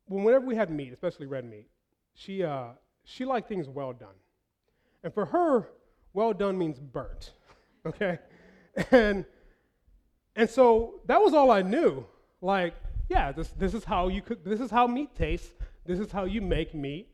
whenever 0.08 0.46
we 0.46 0.56
had 0.56 0.70
meat, 0.70 0.94
especially 0.94 1.26
red 1.26 1.46
meat, 1.46 1.68
she 2.14 2.44
uh, 2.44 2.68
she 3.06 3.24
liked 3.26 3.48
things 3.48 3.70
well 3.70 3.94
done. 3.94 4.16
And 5.04 5.14
for 5.14 5.26
her, 5.26 5.70
well 6.14 6.34
done 6.34 6.58
means 6.58 6.80
burnt. 6.80 7.32
Okay? 7.88 8.18
And 8.90 9.26
and 10.36 10.50
so 10.50 10.96
that 11.06 11.22
was 11.22 11.34
all 11.34 11.52
I 11.52 11.62
knew. 11.62 12.06
Like, 12.42 12.74
yeah, 13.10 13.32
this, 13.32 13.50
this 13.50 13.74
is 13.74 13.84
how 13.84 14.08
you 14.10 14.22
cook, 14.22 14.44
this 14.44 14.60
is 14.60 14.70
how 14.70 14.88
meat 14.88 15.16
tastes, 15.16 15.52
this 15.86 16.00
is 16.00 16.12
how 16.12 16.26
you 16.26 16.42
make 16.42 16.74
meat. 16.74 17.08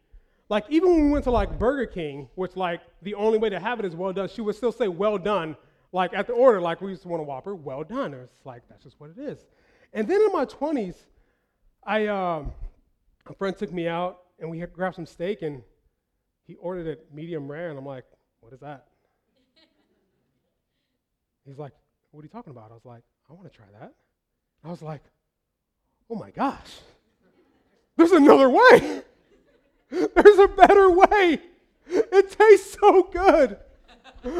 Like, 0.50 0.66
even 0.70 0.92
when 0.92 1.06
we 1.06 1.12
went 1.12 1.24
to 1.26 1.32
like 1.32 1.58
Burger 1.60 1.86
King, 1.86 2.30
which 2.36 2.56
like 2.56 2.82
the 3.02 3.14
only 3.14 3.38
way 3.38 3.50
to 3.50 3.60
have 3.60 3.80
it 3.80 3.86
is 3.86 3.96
well 3.96 4.12
done, 4.12 4.28
she 4.28 4.42
would 4.42 4.56
still 4.56 4.72
say 4.72 4.88
well 4.88 5.18
done, 5.18 5.56
like 5.92 6.14
at 6.14 6.28
the 6.28 6.34
order, 6.34 6.60
like 6.60 6.82
we 6.82 6.90
used 6.90 7.04
to 7.04 7.08
want 7.08 7.22
a 7.22 7.24
Whopper, 7.24 7.56
well 7.56 7.84
done. 7.84 8.14
It's 8.14 8.46
like, 8.46 8.64
that's 8.70 8.84
just 8.84 9.00
what 9.00 9.12
it 9.12 9.20
is. 9.20 9.46
And 9.94 10.08
then 10.08 10.22
in 10.22 10.32
my 10.32 10.46
20s, 10.46 10.96
I, 11.84 12.08
um, 12.08 12.52
a 13.28 13.34
friend 13.34 13.56
took 13.56 13.72
me 13.72 13.88
out 13.88 14.24
and 14.40 14.50
we 14.50 14.60
had 14.60 14.74
grabbed 14.74 14.96
some 14.96 15.06
steak 15.06 15.42
and 15.42 15.62
he 16.52 16.58
ordered 16.58 16.86
it 16.86 17.08
medium 17.14 17.50
rare, 17.50 17.70
and 17.70 17.80
I'm 17.80 17.86
like, 17.86 18.04
what 18.42 18.52
is 18.52 18.60
that? 18.60 18.88
He's 21.46 21.58
like, 21.58 21.72
what 22.12 22.20
are 22.20 22.24
you 22.24 22.30
talking 22.30 22.52
about? 22.52 22.72
I 22.72 22.74
was 22.74 22.84
like, 22.84 23.04
I 23.30 23.34
want 23.34 23.50
to 23.50 23.56
try 23.56 23.68
that. 23.80 23.94
I 24.62 24.68
was 24.68 24.82
like, 24.82 25.02
oh 26.10 26.16
my 26.16 26.30
gosh, 26.30 26.80
there's 27.96 28.12
another 28.12 28.50
way. 28.50 29.02
There's 29.90 30.40
a 30.40 30.48
better 30.48 30.90
way. 30.90 31.42
It 31.88 32.32
tastes 32.32 32.78
so 32.80 33.04
good. 33.04 33.58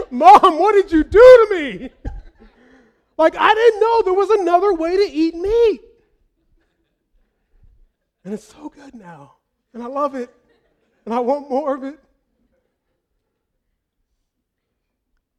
Mom, 0.10 0.60
what 0.60 0.74
did 0.74 0.90
you 0.90 1.04
do 1.04 1.20
to 1.20 1.48
me? 1.52 1.90
like, 3.18 3.36
I 3.38 3.54
didn't 3.54 3.82
know 3.82 4.02
there 4.04 4.14
was 4.14 4.30
another 4.30 4.74
way 4.74 4.96
to 4.96 5.14
eat 5.14 5.36
meat. 5.36 5.82
And 8.24 8.34
it's 8.34 8.48
so 8.48 8.70
good 8.70 8.96
now. 8.96 9.34
And 9.74 9.84
I 9.84 9.88
love 9.88 10.16
it. 10.16 10.34
And 11.06 11.14
I 11.14 11.20
want 11.20 11.50
more 11.50 11.76
of 11.76 11.84
it. 11.84 12.00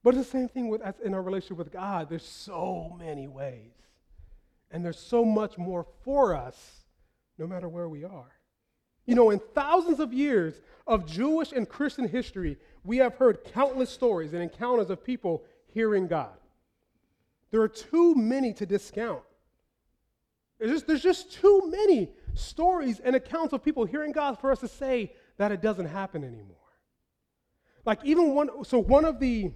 But 0.02 0.14
it's 0.14 0.26
the 0.26 0.38
same 0.38 0.48
thing 0.48 0.68
with 0.68 0.82
us 0.82 0.94
in 1.04 1.14
our 1.14 1.22
relationship 1.22 1.58
with 1.58 1.72
God. 1.72 2.08
There's 2.08 2.26
so 2.26 2.96
many 2.98 3.28
ways. 3.28 3.72
And 4.70 4.84
there's 4.84 4.98
so 4.98 5.24
much 5.24 5.58
more 5.58 5.86
for 6.02 6.34
us, 6.34 6.84
no 7.38 7.46
matter 7.46 7.68
where 7.68 7.88
we 7.88 8.04
are. 8.04 8.32
You 9.06 9.14
know, 9.14 9.30
in 9.30 9.40
thousands 9.54 10.00
of 10.00 10.12
years 10.12 10.60
of 10.86 11.06
Jewish 11.06 11.52
and 11.52 11.68
Christian 11.68 12.08
history, 12.08 12.56
we 12.84 12.96
have 12.98 13.14
heard 13.16 13.44
countless 13.44 13.90
stories 13.90 14.32
and 14.32 14.42
encounters 14.42 14.90
of 14.90 15.04
people 15.04 15.44
hearing 15.72 16.06
God. 16.06 16.36
There 17.50 17.60
are 17.60 17.68
too 17.68 18.14
many 18.14 18.52
to 18.54 18.66
discount. 18.66 19.22
There's 20.58 20.72
just, 20.72 20.86
there's 20.86 21.02
just 21.02 21.32
too 21.32 21.68
many 21.68 22.08
stories 22.34 23.00
and 23.00 23.14
accounts 23.14 23.52
of 23.52 23.64
people 23.64 23.84
hearing 23.84 24.12
God 24.12 24.38
for 24.40 24.50
us 24.50 24.60
to 24.60 24.68
say 24.68 25.12
that 25.42 25.52
it 25.52 25.60
doesn't 25.60 25.86
happen 25.86 26.24
anymore. 26.24 26.56
Like, 27.84 27.98
even 28.04 28.34
one, 28.34 28.64
so 28.64 28.78
one 28.78 29.04
of 29.04 29.18
the 29.18 29.50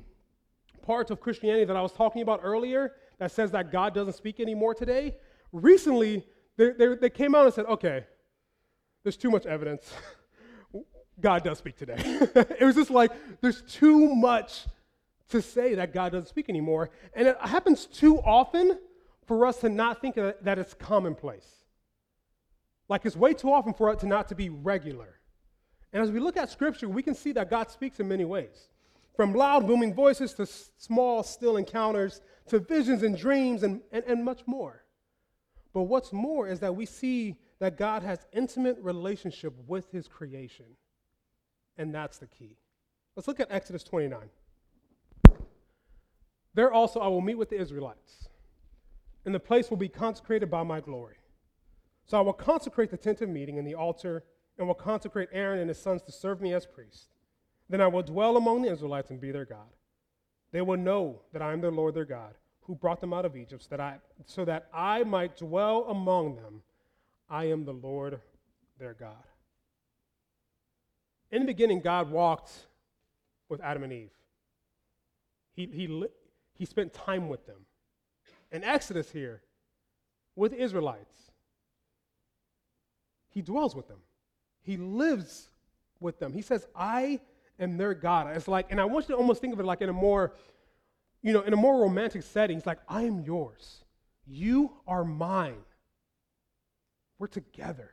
parts 0.83 1.11
of 1.11 1.21
Christianity 1.21 1.65
that 1.65 1.77
I 1.77 1.83
was 1.83 1.93
talking 1.93 2.23
about 2.23 2.41
earlier 2.43 2.93
that 3.19 3.33
says 3.33 3.53
that 3.53 3.71
God 3.71 3.95
doesn't 3.95 4.15
speak 4.15 4.41
anymore 4.41 4.75
today, 4.75 5.17
recently 5.53 6.25
they, 6.57 6.73
they, 6.73 6.95
they 6.97 7.11
came 7.11 7.35
out 7.35 7.45
and 7.45 7.55
said, 7.55 7.67
okay, 7.67 8.05
there's 9.03 9.17
too 9.17 9.31
much 9.31 9.47
evidence. 9.47 9.93
God 11.21 11.45
does 11.45 11.59
speak 11.59 11.77
today. 11.77 11.97
it 11.99 12.65
was 12.65 12.75
just 12.75 12.91
like, 12.91 13.13
there's 13.41 13.63
too 13.63 14.15
much 14.15 14.67
to 15.29 15.41
say 15.41 15.75
that 15.75 15.93
God 15.93 16.13
doesn't 16.13 16.29
speak 16.29 16.49
anymore. 16.49 16.91
And 17.15 17.29
it 17.29 17.37
happens 17.41 17.87
too 17.87 18.19
often 18.19 18.79
for 19.27 19.47
us 19.47 19.59
to 19.59 19.69
not 19.69 20.01
think 20.01 20.15
that 20.17 20.59
it's 20.59 20.75
commonplace. 20.75 21.47
Like 22.89 23.05
it's 23.05 23.17
way 23.17 23.35
too 23.35 23.53
often 23.53 23.75
for 23.75 23.93
it 23.93 24.01
to 24.01 24.07
not 24.07 24.29
to 24.29 24.35
be 24.35 24.49
regular. 24.49 25.21
And 25.97 26.03
as 26.03 26.11
we 26.11 26.21
look 26.21 26.37
at 26.37 26.51
scripture, 26.51 26.91
we 26.91 27.03
can 27.03 27.15
see 27.15 27.33
that 27.33 27.49
God 27.49 27.71
speaks 27.71 28.01
in 28.01 28.07
many 28.07 28.27
ways. 28.27 28.69
From 29.15 29.33
loud, 29.33 29.67
booming 29.67 29.95
voices 29.95 30.35
to 30.35 30.45
small, 30.45 31.23
still 31.23 31.57
encounters 31.57 32.21
to 32.49 32.59
visions 32.59 33.03
and 33.03 33.17
dreams 33.17 33.63
and, 33.63 33.81
and, 33.91 34.05
and 34.05 34.23
much 34.23 34.43
more. 34.45 34.85
But 35.73 35.85
what's 35.85 36.13
more 36.13 36.49
is 36.49 36.61
that 36.61 36.77
we 36.77 36.85
see 36.85 37.37
that 37.61 37.79
God 37.79 38.03
has 38.03 38.27
intimate 38.35 38.77
relationship 38.83 39.55
with 39.67 39.91
his 39.91 40.07
creation. 40.07 40.67
And 41.79 41.95
that's 41.95 42.19
the 42.19 42.27
key. 42.27 42.59
Let's 43.17 43.27
look 43.27 43.41
at 43.41 43.51
Exodus 43.51 43.83
29. 43.83 44.19
There 46.53 46.71
also 46.75 47.01
I 47.01 47.09
will 47.09 47.23
meet 47.23 47.39
with 47.39 47.49
the 47.49 47.59
Israelites, 47.59 48.29
and 49.25 49.35
the 49.35 49.41
place 49.41 49.71
will 49.71 49.79
be 49.79 49.89
consecrated 49.89 50.51
by 50.51 50.63
my 50.63 50.79
glory. 50.79 51.17
So 52.05 52.19
I 52.19 52.21
will 52.21 52.35
consecrate 52.35 52.91
the 52.91 52.99
tent 52.99 53.23
of 53.23 53.31
meeting 53.31 53.57
and 53.59 53.67
the 53.67 53.77
altar, 53.77 54.25
and 54.59 54.67
will 54.67 54.75
consecrate 54.75 55.29
Aaron 55.33 55.61
and 55.61 55.69
his 55.69 55.79
sons 55.79 56.03
to 56.03 56.13
serve 56.13 56.41
me 56.41 56.53
as 56.55 56.67
priests. 56.67 57.09
Then 57.69 57.81
I 57.81 57.87
will 57.89 58.03
dwell 58.03 58.37
among 58.37 58.63
the 58.63 58.71
Israelites 58.71 59.11
and 59.11 59.21
be 59.21 59.33
their 59.33 59.45
God. 59.45 59.69
They 60.53 60.61
will 60.61 60.77
know 60.77 61.23
that 61.33 61.43
I 61.43 61.53
am 61.53 61.61
their 61.61 61.71
Lord 61.71 61.95
their 61.95 62.05
God, 62.05 62.35
who 62.63 62.75
brought 62.75 63.01
them 63.01 63.13
out 63.13 63.25
of 63.25 63.37
Egypt, 63.37 63.63
so 63.65 63.69
that 63.71 63.81
I, 63.81 63.97
so 64.25 64.45
that 64.45 64.69
I 64.73 65.03
might 65.03 65.37
dwell 65.37 65.85
among 65.89 66.37
them. 66.37 66.63
I 67.29 67.47
am 67.47 67.65
the 67.65 67.73
Lord 67.73 68.21
their 68.79 68.95
God. 68.95 69.25
In 71.31 71.43
the 71.43 71.47
beginning, 71.47 71.81
God 71.81 72.11
walked 72.11 72.53
with 73.49 73.61
Adam 73.61 73.83
and 73.83 73.93
Eve. 73.93 74.13
He, 75.55 75.67
he, 75.67 76.05
he 76.55 76.65
spent 76.65 76.93
time 76.93 77.29
with 77.29 77.47
them. 77.47 77.67
In 78.53 78.63
Exodus 78.63 79.11
here, 79.11 79.43
with 80.37 80.53
Israelites, 80.53 81.33
he 83.29 83.43
dwells 83.43 83.75
with 83.75 83.89
them. 83.89 83.99
He 84.67 84.77
lives 84.77 85.49
with 86.01 86.19
them. 86.19 86.33
He 86.33 86.43
says, 86.43 86.67
I 86.75 87.21
am 87.61 87.77
their 87.77 87.95
God. 87.95 88.37
It's 88.37 88.49
like, 88.49 88.67
and 88.71 88.81
I 88.81 88.85
want 88.85 89.09
you 89.09 89.15
to 89.15 89.19
almost 89.19 89.41
think 89.41 89.55
of 89.55 89.61
it 89.61 89.65
like 89.65 89.81
in 89.81 89.89
a 89.89 89.93
more, 89.93 90.35
you 91.23 91.33
know, 91.33 91.43
in 91.43 91.53
a 91.53 91.57
more 91.57 91.81
romantic 91.81 92.25
setting. 92.25 92.59
It's 92.59 92.67
like, 92.67 92.81
I 92.89 93.03
am 93.03 93.21
yours. 93.21 93.85
You 94.27 94.73
are 94.89 95.05
mine. 95.05 95.63
We're 97.21 97.29
together. 97.29 97.93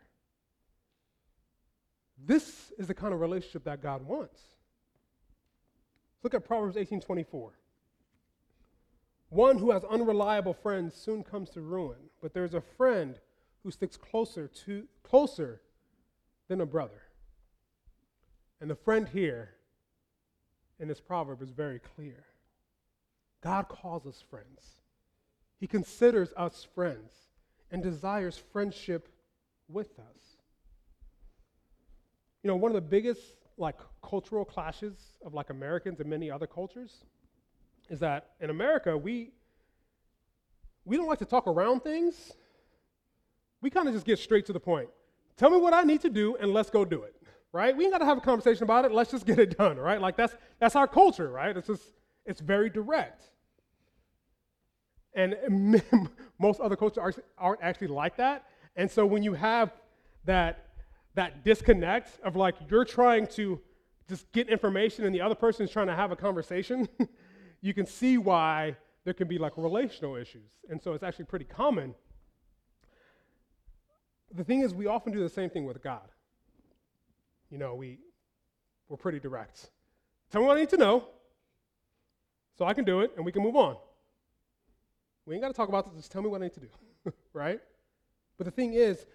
This 2.26 2.72
is 2.80 2.88
the 2.88 2.96
kind 2.96 3.14
of 3.14 3.22
relationship 3.22 3.66
that 3.66 3.82
God 3.82 4.06
wants. 4.06 4.42
Look 6.24 6.34
at 6.34 6.44
Proverbs 6.44 6.76
18:24. 6.76 7.52
One 9.30 9.58
who 9.58 9.72
has 9.72 9.84
unreliable 9.84 10.54
friends 10.54 10.96
soon 10.96 11.24
comes 11.24 11.50
to 11.52 11.62
ruin, 11.62 11.98
but 12.22 12.34
there's 12.34 12.54
a 12.54 12.62
friend 12.62 13.20
who 13.64 13.72
sticks 13.72 13.98
closer 13.98 14.48
to 14.48 14.88
closer 15.04 15.62
than 16.48 16.62
a 16.62 16.66
brother. 16.66 17.02
And 18.62 18.70
the 18.70 18.76
friend 18.76 19.08
here 19.08 19.52
in 20.80 20.88
this 20.88 21.02
proverb 21.02 21.42
is 21.42 21.50
very 21.50 21.80
clear. 21.80 22.26
God 23.42 23.68
calls 23.68 24.06
us 24.06 24.24
friends. 24.30 24.82
He 25.60 25.68
considers 25.68 26.32
us 26.38 26.66
friends 26.76 27.14
and 27.72 27.84
desires 27.84 28.42
friendship 28.52 29.10
with 29.68 30.00
us. 30.00 30.38
You 32.42 32.50
know, 32.50 32.56
one 32.56 32.72
of 32.72 32.76
the 32.76 32.82
biggest 32.82 33.22
like 33.58 33.78
cultural 34.02 34.46
clashes 34.46 34.96
of 35.26 35.34
like 35.34 35.50
Americans 35.50 36.00
and 36.00 36.10
many 36.10 36.30
other 36.32 36.48
cultures 36.48 37.06
is 37.90 38.00
that 38.00 38.32
in 38.40 38.50
America 38.50 38.98
we 38.98 39.32
we 40.86 40.98
don't 40.98 41.08
like 41.08 41.20
to 41.20 41.26
talk 41.26 41.48
around 41.48 41.82
things 41.82 42.34
we 43.64 43.70
kind 43.70 43.88
of 43.88 43.94
just 43.94 44.06
get 44.06 44.20
straight 44.20 44.46
to 44.48 44.54
the 44.54 44.60
point. 44.60 44.90
Tell 45.38 45.50
me 45.50 45.58
what 45.58 45.74
I 45.74 45.84
need 45.84 46.02
to 46.02 46.10
do 46.10 46.36
and 46.38 46.54
let's 46.54 46.70
go 46.70 46.86
do 46.86 47.04
it. 47.04 47.16
right? 47.52 47.76
We 47.76 47.84
ain't 47.86 47.94
got 47.94 48.00
to 48.00 48.06
have 48.06 48.18
a 48.18 48.22
conversation 48.22 48.64
about 48.64 48.86
it. 48.86 48.92
Let's 48.92 49.12
just 49.12 49.26
get 49.26 49.40
it 49.40 49.58
done, 49.58 49.78
right? 49.78 50.02
Like 50.02 50.18
that's 50.18 50.36
that's 50.60 50.76
our 50.76 50.88
culture, 50.88 51.30
right? 51.30 51.56
It's 51.56 51.68
just 51.68 51.84
it's 52.26 52.42
very 52.42 52.70
direct. 52.70 53.24
And 55.16 55.82
most 56.40 56.60
other 56.60 56.76
cultures 56.76 57.20
aren't 57.38 57.62
actually 57.62 57.88
like 57.88 58.18
that. 58.18 58.46
And 58.76 58.90
so 58.90 59.06
when 59.06 59.24
you 59.24 59.34
have 59.34 59.72
that 60.26 60.70
that 61.16 61.44
disconnect 61.44 62.20
of 62.24 62.36
like 62.36 62.56
you're 62.70 62.86
trying 62.86 63.28
to 63.28 63.60
just 64.10 64.32
get 64.32 64.50
information 64.50 65.06
and 65.06 65.14
the 65.14 65.22
other 65.22 65.36
person 65.36 65.64
is 65.64 65.72
trying 65.72 65.88
to 65.88 65.96
have 65.96 66.12
a 66.12 66.16
conversation, 66.16 66.90
you 67.62 67.74
can 67.74 67.86
see 67.86 68.18
why 68.18 68.76
there 69.06 69.14
can 69.14 69.28
be 69.28 69.38
like 69.38 69.54
relational 69.58 70.16
issues. 70.16 70.52
And 70.70 70.82
so 70.82 70.94
it's 70.94 71.04
actually 71.04 71.26
pretty 71.26 71.46
common. 71.46 71.94
The 74.34 74.44
thing 74.44 74.62
is, 74.62 74.74
we 74.74 74.88
often 74.88 75.14
do 75.14 75.20
the 75.20 75.30
same 75.30 75.50
thing 75.50 75.66
with 75.66 75.82
God. 75.84 76.10
You 77.50 77.60
know, 77.60 77.76
we, 77.76 78.00
we're 78.90 78.98
pretty 78.98 79.20
direct. 79.20 79.70
Tell 80.32 80.42
me 80.42 80.48
what 80.48 80.58
I 80.58 80.62
need 80.62 80.70
to 80.70 80.78
know 80.78 81.06
so 82.58 82.66
I 82.66 82.74
can 82.74 82.84
do 82.84 83.02
it 83.02 83.12
and 83.16 83.26
we 83.26 83.32
can 83.32 83.44
move 83.44 83.56
on. 83.56 83.78
We 85.26 85.36
ain't 85.36 85.42
got 85.42 85.50
to 85.50 85.54
talk 85.54 85.70
about 85.70 85.86
this, 85.86 85.96
just 85.96 86.12
tell 86.12 86.22
me 86.22 86.30
what 86.30 86.42
I 86.42 86.46
need 86.46 86.54
to 86.54 86.60
do, 86.60 86.68
right? 87.34 87.60
But 88.38 88.46
the 88.46 88.52
thing 88.52 88.74
is, 88.74 89.06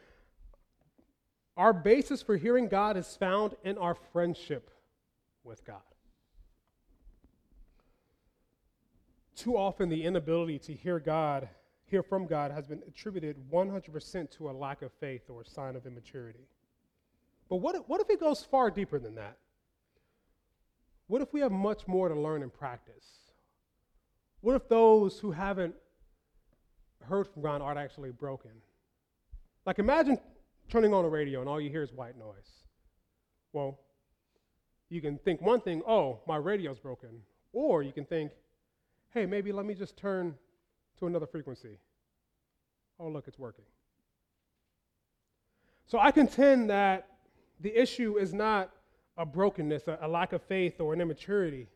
our 1.56 1.72
basis 1.72 2.22
for 2.22 2.36
hearing 2.36 2.68
God 2.68 2.96
is 2.96 3.16
found 3.16 3.56
in 3.64 3.76
our 3.76 3.96
friendship 4.12 4.70
with 5.42 5.64
God. 5.64 5.80
Too 9.34 9.56
often, 9.56 9.88
the 9.88 10.04
inability 10.04 10.58
to 10.60 10.72
hear 10.72 11.00
God, 11.00 11.48
hear 11.88 12.02
from 12.02 12.26
God, 12.26 12.50
has 12.50 12.66
been 12.66 12.82
attributed 12.86 13.36
100% 13.50 14.30
to 14.32 14.50
a 14.50 14.52
lack 14.52 14.82
of 14.82 14.92
faith 15.00 15.22
or 15.28 15.42
a 15.42 15.46
sign 15.46 15.74
of 15.74 15.86
immaturity. 15.86 16.46
But 17.48 17.56
what 17.56 17.74
if, 17.74 17.82
what 17.86 18.00
if 18.00 18.10
it 18.10 18.20
goes 18.20 18.42
far 18.42 18.70
deeper 18.70 18.98
than 18.98 19.14
that? 19.14 19.38
What 21.06 21.22
if 21.22 21.32
we 21.32 21.40
have 21.40 21.52
much 21.52 21.88
more 21.88 22.08
to 22.08 22.14
learn 22.14 22.42
and 22.42 22.52
practice? 22.52 23.06
What 24.42 24.54
if 24.54 24.68
those 24.68 25.18
who 25.18 25.32
haven't 25.32 25.74
heard 27.02 27.26
from 27.26 27.42
God 27.42 27.62
aren't 27.62 27.78
actually 27.78 28.10
broken? 28.10 28.50
Like, 29.64 29.78
imagine 29.78 30.18
turning 30.68 30.92
on 30.92 31.04
a 31.04 31.08
radio 31.08 31.40
and 31.40 31.48
all 31.48 31.60
you 31.60 31.70
hear 31.70 31.82
is 31.82 31.92
white 31.92 32.18
noise. 32.18 32.64
Well, 33.52 33.78
you 34.90 35.00
can 35.00 35.18
think 35.18 35.40
one 35.40 35.60
thing, 35.60 35.82
oh, 35.86 36.20
my 36.26 36.36
radio's 36.36 36.78
broken. 36.78 37.08
Or 37.52 37.82
you 37.82 37.92
can 37.92 38.04
think, 38.04 38.32
hey, 39.14 39.24
maybe 39.24 39.52
let 39.52 39.64
me 39.64 39.74
just 39.74 39.96
turn 39.96 40.34
to 40.98 41.06
another 41.06 41.26
frequency. 41.26 41.78
Oh, 43.00 43.08
look, 43.08 43.28
it's 43.28 43.38
working. 43.38 43.64
So 45.86 45.98
I 45.98 46.10
contend 46.10 46.70
that 46.70 47.06
the 47.60 47.74
issue 47.80 48.18
is 48.18 48.34
not 48.34 48.70
a 49.16 49.24
brokenness, 49.24 49.88
a, 49.88 49.98
a 50.02 50.08
lack 50.08 50.32
of 50.32 50.42
faith, 50.42 50.80
or 50.80 50.92
an 50.92 51.00
immaturity, 51.00 51.68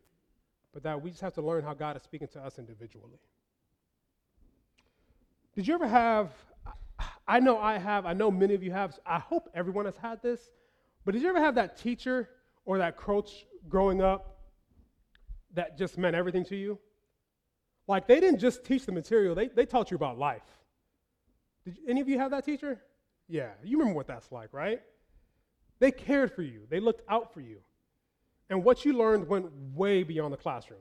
but 0.73 0.83
that 0.83 1.01
we 1.01 1.11
just 1.11 1.23
have 1.23 1.35
to 1.35 1.43
learn 1.43 1.65
how 1.65 1.75
God 1.75 1.97
is 1.97 2.03
speaking 2.03 2.29
to 2.29 2.41
us 2.41 2.59
individually. 2.59 3.19
Did 5.55 5.67
you 5.67 5.75
ever 5.75 5.87
have, 5.87 6.31
I 7.27 7.41
know 7.41 7.59
I 7.59 7.79
have, 7.79 8.07
I 8.07 8.13
know 8.13 8.31
many 8.31 8.55
of 8.55 8.63
you 8.63 8.71
have, 8.71 8.99
I 9.05 9.19
hope 9.19 9.51
everyone 9.55 9.85
has 9.85 9.97
had 9.97 10.23
this, 10.23 10.41
but 11.05 11.13
did 11.13 11.23
you 11.23 11.29
ever 11.29 11.41
have 11.41 11.55
that 11.57 11.77
teacher 11.77 12.29
or 12.65 12.79
that 12.79 12.97
coach 12.97 13.47
growing 13.69 14.01
up 14.01 14.39
that 15.55 15.77
just 15.77 15.99
meant 15.99 16.15
everything 16.15 16.45
to 16.47 16.57
you? 16.57 16.79
Like 17.93 18.07
they 18.07 18.21
didn't 18.21 18.39
just 18.39 18.65
teach 18.65 18.87
the 18.87 18.93
material, 18.93 19.35
they, 19.35 19.49
they 19.49 19.67
taught 19.67 19.91
you 19.91 19.97
about 19.97 20.19
life. 20.19 20.41
Did 21.67 21.77
any 21.87 22.01
of 22.01 22.09
you 22.09 22.19
have 22.19 22.31
that 22.31 22.43
teacher? 22.43 22.81
Yeah, 23.29 23.51
you 23.63 23.77
remember 23.77 23.95
what 23.95 24.07
that's 24.07 24.33
like, 24.33 24.55
right? 24.55 24.81
They 25.79 25.91
cared 25.91 26.35
for 26.35 26.41
you, 26.41 26.63
they 26.71 26.81
looked 26.81 27.03
out 27.07 27.35
for 27.35 27.43
you. 27.43 27.59
And 28.49 28.65
what 28.65 28.87
you 28.87 28.95
learned 28.95 29.29
went 29.29 29.45
way 29.75 30.05
beyond 30.05 30.33
the 30.33 30.39
classroom. 30.39 30.81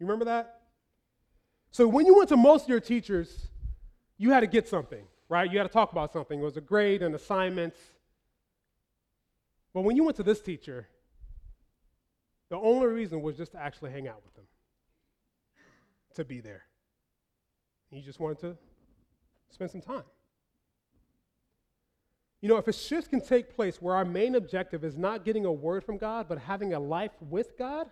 You 0.00 0.06
remember 0.06 0.24
that? 0.24 0.62
So 1.70 1.86
when 1.86 2.06
you 2.06 2.16
went 2.16 2.30
to 2.30 2.38
most 2.38 2.62
of 2.62 2.70
your 2.70 2.80
teachers, 2.80 3.48
you 4.16 4.30
had 4.30 4.40
to 4.40 4.46
get 4.46 4.66
something, 4.68 5.04
right? 5.28 5.52
You 5.52 5.58
had 5.58 5.64
to 5.64 5.72
talk 5.72 5.92
about 5.92 6.14
something. 6.14 6.40
It 6.40 6.44
was 6.44 6.56
a 6.56 6.62
grade, 6.62 7.02
an 7.02 7.14
assignment. 7.14 7.74
But 9.74 9.82
when 9.82 9.96
you 9.96 10.04
went 10.04 10.16
to 10.16 10.22
this 10.22 10.40
teacher, 10.40 10.88
the 12.48 12.56
only 12.56 12.86
reason 12.86 13.20
was 13.20 13.36
just 13.36 13.52
to 13.52 13.60
actually 13.60 13.90
hang 13.90 14.08
out 14.08 14.22
with 14.24 14.34
them, 14.34 14.44
to 16.18 16.24
be 16.24 16.40
there. 16.40 16.64
You 17.90 18.02
just 18.02 18.20
wanted 18.20 18.38
to 18.40 18.56
spend 19.50 19.70
some 19.70 19.80
time. 19.80 20.04
You 22.40 22.48
know, 22.48 22.56
if 22.56 22.68
a 22.68 22.72
shift 22.72 23.10
can 23.10 23.20
take 23.20 23.54
place 23.54 23.82
where 23.82 23.96
our 23.96 24.04
main 24.04 24.34
objective 24.34 24.84
is 24.84 24.96
not 24.96 25.24
getting 25.24 25.44
a 25.44 25.52
word 25.52 25.82
from 25.82 25.98
God, 25.98 26.26
but 26.28 26.38
having 26.38 26.74
a 26.74 26.78
life 26.78 27.10
with 27.20 27.58
God, 27.58 27.88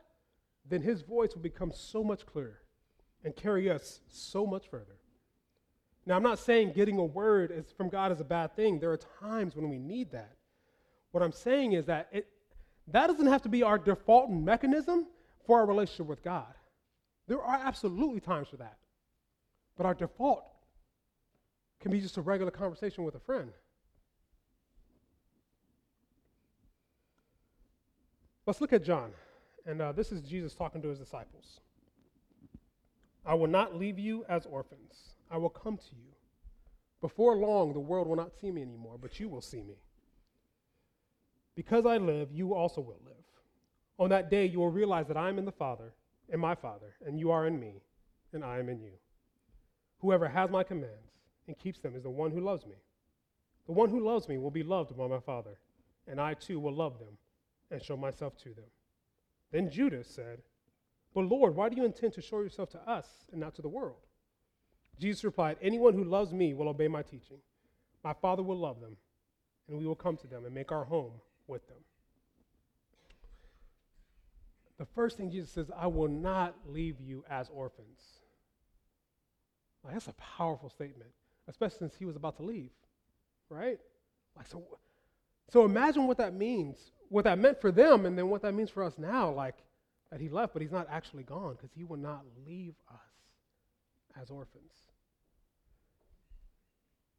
then 0.68 0.82
His 0.82 1.02
voice 1.02 1.34
will 1.34 1.42
become 1.42 1.72
so 1.72 2.04
much 2.04 2.26
clearer 2.26 2.60
and 3.24 3.34
carry 3.34 3.70
us 3.70 4.00
so 4.08 4.46
much 4.46 4.68
further. 4.68 4.98
Now, 6.04 6.14
I'm 6.14 6.22
not 6.22 6.38
saying 6.38 6.72
getting 6.74 6.98
a 6.98 7.04
word 7.04 7.50
is, 7.50 7.72
from 7.72 7.88
God 7.88 8.12
is 8.12 8.20
a 8.20 8.24
bad 8.24 8.54
thing. 8.54 8.78
There 8.78 8.92
are 8.92 9.00
times 9.20 9.56
when 9.56 9.68
we 9.68 9.78
need 9.78 10.12
that. 10.12 10.36
What 11.10 11.24
I'm 11.24 11.32
saying 11.32 11.72
is 11.72 11.86
that 11.86 12.08
it, 12.12 12.28
that 12.88 13.08
doesn't 13.08 13.26
have 13.26 13.42
to 13.42 13.48
be 13.48 13.64
our 13.64 13.78
default 13.78 14.30
mechanism 14.30 15.06
for 15.44 15.58
our 15.58 15.66
relationship 15.66 16.06
with 16.06 16.22
God. 16.22 16.54
There 17.26 17.42
are 17.42 17.60
absolutely 17.64 18.20
times 18.20 18.48
for 18.48 18.56
that. 18.56 18.76
But 19.76 19.86
our 19.86 19.94
default 19.94 20.44
can 21.80 21.90
be 21.90 22.00
just 22.00 22.16
a 22.16 22.22
regular 22.22 22.50
conversation 22.50 23.04
with 23.04 23.14
a 23.14 23.20
friend. 23.20 23.50
Let's 28.46 28.60
look 28.60 28.72
at 28.72 28.84
John. 28.84 29.10
And 29.66 29.82
uh, 29.82 29.92
this 29.92 30.12
is 30.12 30.22
Jesus 30.22 30.54
talking 30.54 30.80
to 30.82 30.88
his 30.88 30.98
disciples. 30.98 31.60
I 33.26 33.34
will 33.34 33.48
not 33.48 33.74
leave 33.74 33.98
you 33.98 34.24
as 34.28 34.46
orphans, 34.46 35.16
I 35.30 35.36
will 35.36 35.50
come 35.50 35.76
to 35.76 35.96
you. 35.96 36.12
Before 37.00 37.36
long, 37.36 37.72
the 37.72 37.80
world 37.80 38.06
will 38.06 38.16
not 38.16 38.32
see 38.40 38.50
me 38.50 38.62
anymore, 38.62 38.96
but 39.00 39.18
you 39.18 39.28
will 39.28 39.42
see 39.42 39.62
me. 39.62 39.74
Because 41.56 41.86
I 41.86 41.96
live, 41.96 42.30
you 42.32 42.54
also 42.54 42.80
will 42.80 43.00
live. 43.04 43.14
On 43.98 44.10
that 44.10 44.30
day, 44.30 44.46
you 44.46 44.60
will 44.60 44.70
realize 44.70 45.08
that 45.08 45.16
I 45.16 45.28
am 45.28 45.38
in 45.38 45.44
the 45.44 45.52
Father, 45.52 45.92
in 46.32 46.40
my 46.40 46.54
Father, 46.54 46.94
and 47.04 47.18
you 47.18 47.30
are 47.30 47.46
in 47.46 47.58
me, 47.58 47.82
and 48.32 48.44
I 48.44 48.58
am 48.58 48.68
in 48.68 48.80
you. 48.80 48.92
Whoever 50.00 50.28
has 50.28 50.50
my 50.50 50.62
commands 50.62 51.12
and 51.46 51.58
keeps 51.58 51.80
them 51.80 51.94
is 51.96 52.02
the 52.02 52.10
one 52.10 52.30
who 52.30 52.40
loves 52.40 52.66
me. 52.66 52.76
The 53.66 53.72
one 53.72 53.88
who 53.88 54.04
loves 54.04 54.28
me 54.28 54.38
will 54.38 54.50
be 54.50 54.62
loved 54.62 54.96
by 54.96 55.06
my 55.06 55.20
Father, 55.20 55.58
and 56.06 56.20
I 56.20 56.34
too 56.34 56.60
will 56.60 56.74
love 56.74 56.98
them 56.98 57.18
and 57.70 57.82
show 57.82 57.96
myself 57.96 58.36
to 58.38 58.50
them. 58.50 58.70
Then 59.52 59.70
Judas 59.70 60.08
said, 60.08 60.42
But 61.14 61.22
Lord, 61.22 61.56
why 61.56 61.68
do 61.68 61.76
you 61.76 61.84
intend 61.84 62.12
to 62.14 62.22
show 62.22 62.40
yourself 62.40 62.70
to 62.70 62.88
us 62.88 63.06
and 63.32 63.40
not 63.40 63.54
to 63.56 63.62
the 63.62 63.68
world? 63.68 64.06
Jesus 64.98 65.24
replied, 65.24 65.56
Anyone 65.60 65.94
who 65.94 66.04
loves 66.04 66.32
me 66.32 66.54
will 66.54 66.68
obey 66.68 66.88
my 66.88 67.02
teaching. 67.02 67.38
My 68.04 68.12
Father 68.12 68.42
will 68.42 68.58
love 68.58 68.80
them, 68.80 68.96
and 69.68 69.78
we 69.78 69.86
will 69.86 69.96
come 69.96 70.16
to 70.18 70.26
them 70.26 70.44
and 70.44 70.54
make 70.54 70.72
our 70.72 70.84
home 70.84 71.12
with 71.46 71.66
them. 71.68 71.78
The 74.78 74.86
first 74.86 75.16
thing 75.16 75.30
Jesus 75.30 75.50
says, 75.50 75.70
I 75.76 75.86
will 75.86 76.08
not 76.08 76.54
leave 76.66 77.00
you 77.00 77.24
as 77.30 77.48
orphans. 77.48 78.00
Like, 79.82 79.94
that's 79.94 80.08
a 80.08 80.14
powerful 80.14 80.68
statement, 80.68 81.10
especially 81.48 81.78
since 81.78 81.94
he 81.96 82.04
was 82.04 82.16
about 82.16 82.36
to 82.36 82.42
leave, 82.42 82.70
right? 83.48 83.78
Like, 84.36 84.48
so, 84.48 84.62
so 85.48 85.64
imagine 85.64 86.06
what 86.06 86.18
that 86.18 86.34
means 86.34 86.76
what 87.08 87.24
that 87.24 87.38
meant 87.38 87.60
for 87.60 87.70
them 87.70 88.06
and 88.06 88.16
then 88.16 88.28
what 88.28 88.42
that 88.42 88.52
means 88.52 88.70
for 88.70 88.82
us 88.82 88.94
now, 88.98 89.30
like 89.30 89.56
that 90.10 90.20
he 90.20 90.28
left, 90.28 90.52
but 90.52 90.62
he's 90.62 90.72
not 90.72 90.86
actually 90.90 91.22
gone 91.22 91.54
because 91.54 91.70
he 91.74 91.84
will 91.84 91.96
not 91.96 92.22
leave 92.46 92.74
us 92.90 94.20
as 94.20 94.30
orphans. 94.30 94.72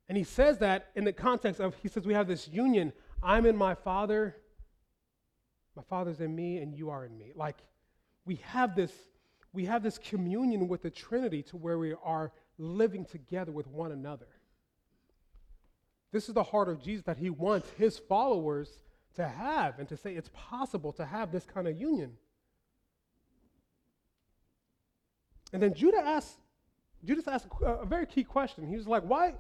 And 0.10 0.18
he 0.18 0.24
says 0.24 0.58
that 0.60 0.90
in 0.96 1.04
the 1.04 1.14
context 1.14 1.60
of, 1.60 1.76
he 1.82 1.90
says, 1.90 2.06
we 2.06 2.14
have 2.14 2.28
this 2.28 2.48
union. 2.48 2.94
I'm 3.22 3.46
in 3.46 3.58
my 3.58 3.76
Father, 3.76 4.38
my 5.78 5.84
Father's 5.84 6.20
in 6.20 6.36
me, 6.36 6.58
and 6.58 6.76
you 6.76 6.90
are 6.90 7.06
in 7.06 7.18
me. 7.18 7.32
Like, 7.36 7.58
we 8.26 8.36
have 8.48 8.76
this, 8.76 8.92
we 9.54 9.66
have 9.66 9.84
this 9.84 9.98
communion 9.98 10.68
with 10.68 10.82
the 10.82 10.90
Trinity 10.90 11.44
to 11.44 11.56
where 11.56 11.78
we 11.78 11.94
are 12.04 12.32
living 12.58 13.06
together 13.06 13.52
with 13.52 13.68
one 13.68 13.92
another. 13.92 14.28
This 16.12 16.28
is 16.28 16.34
the 16.34 16.44
heart 16.44 16.68
of 16.68 16.82
Jesus 16.82 17.06
that 17.06 17.18
he 17.18 17.30
wants 17.30 17.70
his 17.78 18.00
followers 18.00 18.80
to 19.16 19.28
have 19.28 19.78
and 19.78 19.88
to 19.90 19.96
say 19.96 20.16
it's 20.16 20.32
possible 20.34 20.92
to 20.94 21.06
have 21.06 21.32
this 21.32 21.46
kind 21.46 21.68
of 21.68 21.80
union. 21.80 22.14
And 25.54 25.62
then 25.62 25.76
Judah 25.76 26.00
asked, 26.00 26.40
Judas 27.06 27.28
asked 27.28 27.48
a, 27.64 27.86
very 27.86 28.08
key 28.08 28.24
question. 28.24 28.68
He 28.68 28.76
was 28.76 28.88
like, 28.88 29.04
why, 29.04 29.36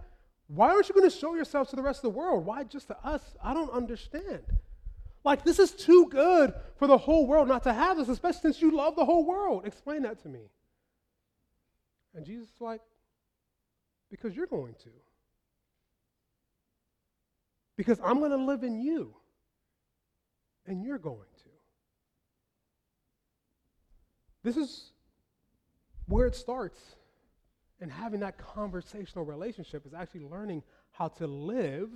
why 0.47 0.69
aren't 0.69 0.87
you 0.87 0.93
going 0.93 1.09
to 1.09 1.15
show 1.15 1.33
yourself 1.33 1.69
to 1.71 1.75
the 1.75 1.81
rest 1.81 1.99
of 1.99 2.13
the 2.13 2.17
world? 2.17 2.45
Why 2.45 2.63
just 2.63 2.87
to 2.87 2.97
us? 3.05 3.21
I 3.43 3.53
don't 3.55 3.71
understand. 3.71 4.43
Like, 5.27 5.43
this 5.43 5.59
is 5.59 5.71
too 5.71 6.07
good 6.09 6.53
for 6.77 6.87
the 6.87 6.97
whole 6.97 7.27
world 7.27 7.49
not 7.49 7.63
to 7.63 7.73
have 7.73 7.97
this, 7.97 8.07
especially 8.07 8.39
since 8.39 8.61
you 8.61 8.71
love 8.71 8.95
the 8.95 9.03
whole 9.03 9.25
world. 9.25 9.65
Explain 9.65 10.03
that 10.03 10.23
to 10.23 10.29
me. 10.29 10.39
And 12.15 12.25
Jesus 12.25 12.47
is 12.47 12.61
like, 12.61 12.79
because 14.09 14.33
you're 14.37 14.47
going 14.47 14.73
to. 14.85 14.89
Because 17.75 17.99
I'm 18.01 18.19
going 18.19 18.31
to 18.31 18.37
live 18.37 18.63
in 18.63 18.79
you. 18.79 19.15
and 20.67 20.83
you're 20.83 20.99
going 20.99 21.17
to. 21.17 21.49
This 24.43 24.57
is 24.57 24.91
where 26.05 26.27
it 26.27 26.35
starts. 26.35 26.79
And 27.79 27.91
having 27.91 28.19
that 28.21 28.37
conversational 28.37 29.25
relationship 29.25 29.85
is 29.85 29.93
actually 29.93 30.21
learning 30.21 30.63
how 30.91 31.07
to 31.09 31.27
live 31.27 31.89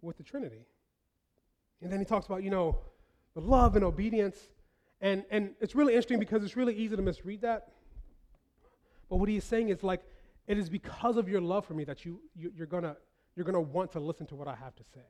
with 0.00 0.16
the 0.16 0.22
Trinity. 0.22 0.66
And 1.82 1.90
then 1.90 1.98
he 1.98 2.04
talks 2.04 2.26
about, 2.26 2.42
you 2.42 2.50
know, 2.50 2.78
the 3.34 3.40
love 3.40 3.76
and 3.76 3.84
obedience. 3.84 4.38
And, 5.00 5.24
and 5.30 5.50
it's 5.60 5.74
really 5.74 5.94
interesting 5.94 6.18
because 6.18 6.44
it's 6.44 6.56
really 6.56 6.74
easy 6.74 6.96
to 6.96 7.02
misread 7.02 7.42
that. 7.42 7.68
But 9.10 9.16
what 9.16 9.28
he's 9.28 9.44
saying 9.44 9.68
is 9.68 9.82
like, 9.82 10.02
it 10.46 10.58
is 10.58 10.68
because 10.70 11.16
of 11.16 11.28
your 11.28 11.40
love 11.40 11.66
for 11.66 11.74
me 11.74 11.84
that 11.84 12.04
you, 12.04 12.20
you, 12.34 12.52
you're 12.56 12.66
going 12.66 12.82
to 12.82 12.96
you're 13.34 13.44
going 13.44 13.54
to 13.54 13.60
want 13.60 13.92
to 13.92 14.00
listen 14.00 14.26
to 14.26 14.34
what 14.34 14.48
I 14.48 14.54
have 14.54 14.74
to 14.76 14.82
say. 14.94 15.00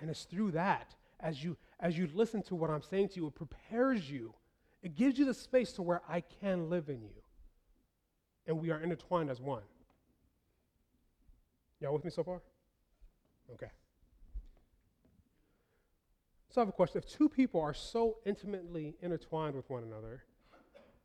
And 0.00 0.10
it's 0.10 0.24
through 0.24 0.52
that, 0.52 0.94
as 1.20 1.42
you, 1.42 1.56
as 1.80 1.96
you 1.96 2.08
listen 2.12 2.42
to 2.44 2.54
what 2.54 2.70
I'm 2.70 2.82
saying 2.82 3.10
to 3.10 3.16
you, 3.16 3.26
it 3.28 3.34
prepares 3.34 4.10
you. 4.10 4.34
It 4.82 4.94
gives 4.94 5.18
you 5.18 5.24
the 5.24 5.34
space 5.34 5.72
to 5.72 5.82
where 5.82 6.02
I 6.08 6.20
can 6.20 6.70
live 6.70 6.88
in 6.88 7.02
you. 7.02 7.22
And 8.46 8.60
we 8.60 8.70
are 8.70 8.80
intertwined 8.80 9.30
as 9.30 9.40
one. 9.40 9.62
Y'all 11.80 11.92
with 11.92 12.04
me 12.04 12.10
so 12.10 12.22
far? 12.22 12.40
Okay. 13.54 13.68
So 16.58 16.62
I 16.62 16.64
have 16.64 16.70
a 16.70 16.72
question. 16.72 16.98
If 16.98 17.06
two 17.06 17.28
people 17.28 17.60
are 17.60 17.72
so 17.72 18.16
intimately 18.26 18.96
intertwined 19.00 19.54
with 19.54 19.70
one 19.70 19.84
another, 19.84 20.24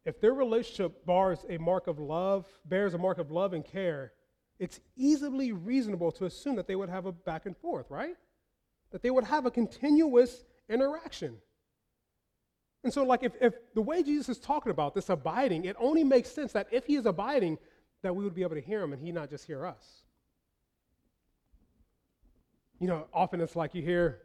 if 0.04 0.20
their 0.20 0.34
relationship 0.34 1.06
bars 1.06 1.46
a 1.48 1.60
mark 1.60 1.86
of 1.86 2.00
love, 2.00 2.48
bears 2.66 2.96
a 2.96 2.98
mark 2.98 3.20
of 3.20 3.30
love 3.30 3.54
and 3.54 3.64
care, 3.64 4.14
it's 4.58 4.80
easily 4.96 5.52
reasonable 5.52 6.12
to 6.14 6.26
assume 6.26 6.56
that 6.56 6.66
they 6.66 6.76
would 6.76 6.90
have 6.90 7.06
a 7.06 7.12
back 7.12 7.46
and 7.46 7.56
forth, 7.56 7.86
right? 7.92 8.16
That 8.90 9.04
they 9.04 9.12
would 9.12 9.26
have 9.26 9.46
a 9.46 9.52
continuous 9.52 10.44
interaction. 10.70 11.38
And 12.84 12.92
so, 12.92 13.04
like, 13.04 13.22
if, 13.22 13.34
if 13.40 13.54
the 13.76 13.82
way 13.84 14.02
Jesus 14.02 14.30
is 14.30 14.40
talking 14.40 14.72
about 14.72 14.96
this 14.96 15.10
abiding, 15.10 15.66
it 15.66 15.76
only 15.80 16.04
makes 16.04 16.32
sense 16.32 16.52
that 16.54 16.66
if 16.72 16.88
he 16.88 16.96
is 16.96 17.06
abiding, 17.06 17.60
that 18.02 18.16
we 18.16 18.24
would 18.24 18.34
be 18.34 18.42
able 18.42 18.56
to 18.56 18.62
hear 18.62 18.82
him 18.82 18.92
and 18.92 19.00
he 19.00 19.12
not 19.12 19.30
just 19.30 19.46
hear 19.46 19.68
us. 19.68 20.02
You 22.80 22.88
know, 22.88 23.06
often 23.14 23.40
it's 23.40 23.56
like 23.56 23.76
you 23.76 23.84
hear, 23.84 24.24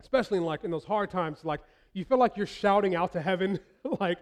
especially 0.00 0.38
in 0.38 0.44
like 0.44 0.64
in 0.64 0.70
those 0.70 0.84
hard 0.84 1.10
times, 1.10 1.44
like 1.44 1.60
you 1.92 2.04
feel 2.04 2.18
like 2.18 2.36
you're 2.36 2.46
shouting 2.46 2.94
out 2.94 3.12
to 3.12 3.20
heaven, 3.20 3.58
like, 4.00 4.18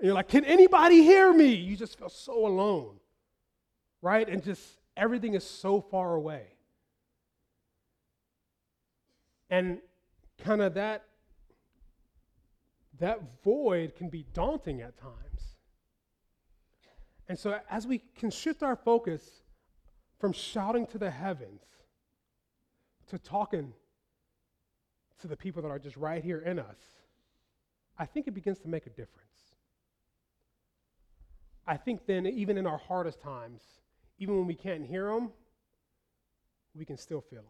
you're 0.00 0.14
like, 0.14 0.28
can 0.28 0.44
anybody 0.44 1.02
hear 1.02 1.32
me? 1.32 1.54
You 1.54 1.76
just 1.76 1.98
feel 1.98 2.08
so 2.08 2.46
alone 2.46 2.98
right? 4.02 4.28
And 4.28 4.42
just 4.42 4.60
everything 4.96 5.34
is 5.34 5.44
so 5.44 5.80
far 5.80 6.14
away. 6.14 6.42
And 9.48 9.78
kind 10.44 10.60
of 10.60 10.74
that 10.74 11.04
that 12.98 13.20
void 13.42 13.96
can 13.96 14.08
be 14.08 14.26
daunting 14.32 14.80
at 14.80 14.96
times. 14.96 15.56
And 17.28 17.38
so 17.38 17.58
as 17.70 17.86
we 17.86 18.02
can 18.16 18.30
shift 18.30 18.62
our 18.62 18.76
focus 18.76 19.42
from 20.20 20.32
shouting 20.32 20.86
to 20.88 20.98
the 20.98 21.10
heavens 21.10 21.62
to 23.08 23.18
talking 23.18 23.72
to 25.22 25.28
the 25.28 25.36
people 25.36 25.62
that 25.62 25.68
are 25.70 25.78
just 25.78 25.96
right 25.96 26.22
here 26.22 26.38
in 26.38 26.58
us, 26.58 26.76
I 27.98 28.06
think 28.06 28.26
it 28.26 28.32
begins 28.32 28.58
to 28.60 28.68
make 28.68 28.86
a 28.86 28.90
difference. 28.90 29.18
I 31.66 31.76
think 31.76 32.06
then, 32.06 32.26
even 32.26 32.58
in 32.58 32.66
our 32.66 32.78
hardest 32.78 33.20
times, 33.20 33.62
even 34.18 34.36
when 34.36 34.46
we 34.46 34.54
can't 34.54 34.84
hear 34.84 35.06
them, 35.06 35.30
we 36.74 36.84
can 36.84 36.96
still 36.96 37.20
feel 37.20 37.42
them. 37.42 37.48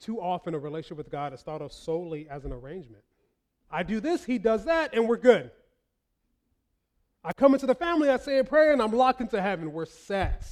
Too 0.00 0.20
often, 0.20 0.54
a 0.54 0.58
relationship 0.58 0.98
with 0.98 1.10
God 1.10 1.32
is 1.32 1.40
thought 1.40 1.62
of 1.62 1.72
solely 1.72 2.28
as 2.28 2.44
an 2.44 2.52
arrangement. 2.52 3.02
I 3.70 3.82
do 3.82 4.00
this, 4.00 4.24
he 4.24 4.38
does 4.38 4.66
that, 4.66 4.94
and 4.94 5.08
we're 5.08 5.16
good. 5.16 5.50
I 7.24 7.32
come 7.32 7.54
into 7.54 7.66
the 7.66 7.74
family, 7.74 8.08
I 8.08 8.18
say 8.18 8.38
a 8.38 8.44
prayer, 8.44 8.72
and 8.72 8.80
I'm 8.80 8.92
locked 8.92 9.20
into 9.20 9.40
heaven. 9.40 9.72
We're 9.72 9.86
set. 9.86 10.46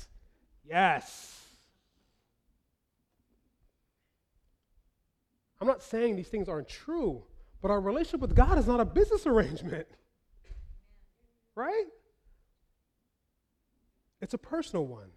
Yes. 0.68 1.43
I'm 5.64 5.68
not 5.68 5.83
saying 5.83 6.16
these 6.16 6.29
things 6.29 6.48
aren't 6.48 6.68
true, 6.68 7.24
but 7.62 7.70
our 7.70 7.81
relationship 7.81 8.20
with 8.20 8.37
God 8.37 8.59
is 8.59 8.66
not 8.66 8.81
a 8.81 8.85
business 8.85 9.27
arrangement 9.27 9.88
right? 11.55 11.87
It's 14.20 14.35
a 14.35 14.38
personal 14.38 14.87
one. 14.87 15.11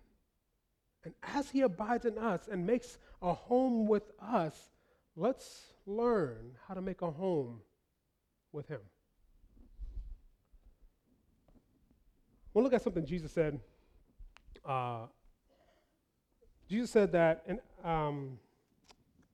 And 1.03 1.13
as 1.23 1.49
He 1.49 1.61
abides 1.61 2.05
in 2.05 2.17
us 2.17 2.47
and 2.51 2.65
makes 2.65 2.97
a 3.21 3.33
home 3.33 3.87
with 3.87 4.11
us, 4.21 4.55
let's 5.15 5.73
learn 5.85 6.51
how 6.67 6.73
to 6.73 6.81
make 6.81 7.01
a 7.01 7.11
home 7.11 7.61
with 8.51 8.67
Him. 8.67 8.81
We'll 12.53 12.63
look 12.63 12.73
at 12.73 12.81
something 12.81 13.05
Jesus 13.05 13.31
said. 13.31 13.59
Uh, 14.65 15.05
Jesus 16.67 16.91
said 16.91 17.13
that, 17.13 17.43
and 17.47 17.59
um, 17.83 18.39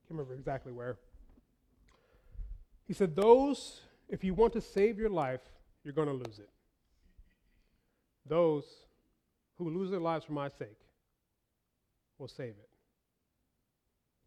can't 0.04 0.18
remember 0.18 0.34
exactly 0.34 0.72
where. 0.72 0.96
He 2.86 2.94
said, 2.94 3.16
Those, 3.16 3.80
if 4.08 4.22
you 4.24 4.34
want 4.34 4.52
to 4.54 4.60
save 4.60 4.98
your 4.98 5.10
life, 5.10 5.40
you're 5.82 5.94
going 5.94 6.08
to 6.08 6.14
lose 6.14 6.38
it 6.38 6.48
those 8.26 8.64
who 9.56 9.70
lose 9.70 9.90
their 9.90 10.00
lives 10.00 10.24
for 10.24 10.32
my 10.32 10.48
sake 10.48 10.78
will 12.18 12.28
save 12.28 12.50
it. 12.50 12.68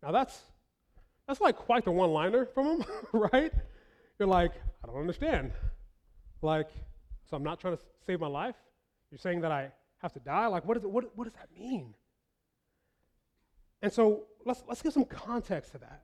Now 0.04 0.12
that's 0.12 0.40
that's 1.28 1.42
like 1.42 1.56
quite 1.56 1.84
the 1.84 1.92
one-liner 1.92 2.46
from 2.46 2.68
him, 2.68 2.86
right? 3.34 3.52
You're 4.18 4.28
like, 4.28 4.54
I 4.84 4.88
don't 4.88 5.00
understand. 5.00 5.52
Like, 6.42 6.70
so 7.30 7.36
I'm 7.36 7.44
not 7.44 7.60
trying 7.60 7.76
to 7.76 7.84
save 8.06 8.22
my 8.22 8.28
life. 8.28 8.56
You're 9.12 9.20
saying 9.20 9.42
that 9.42 9.52
I 9.52 9.72
have 9.98 10.14
to 10.14 10.20
die. 10.20 10.48
Like, 10.48 10.64
what, 10.64 10.78
is 10.78 10.84
it, 10.84 10.90
what, 10.90 11.12
what 11.16 11.26
does 11.26 11.34
that 11.34 11.50
mean? 11.60 11.94
And 13.82 13.92
so 13.94 14.24
let's 14.46 14.64
let's 14.68 14.82
give 14.82 14.94
some 14.94 15.06
context 15.06 15.72
to 15.74 15.78
that, 15.80 16.04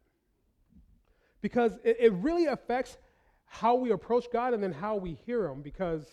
because 1.41 1.73
it, 1.83 1.97
it 1.99 2.13
really 2.13 2.45
affects 2.45 2.97
how 3.45 3.75
we 3.75 3.91
approach 3.91 4.25
God 4.31 4.53
and 4.53 4.63
then 4.63 4.71
how 4.71 4.95
we 4.95 5.17
hear 5.25 5.47
Him. 5.47 5.61
Because 5.61 6.05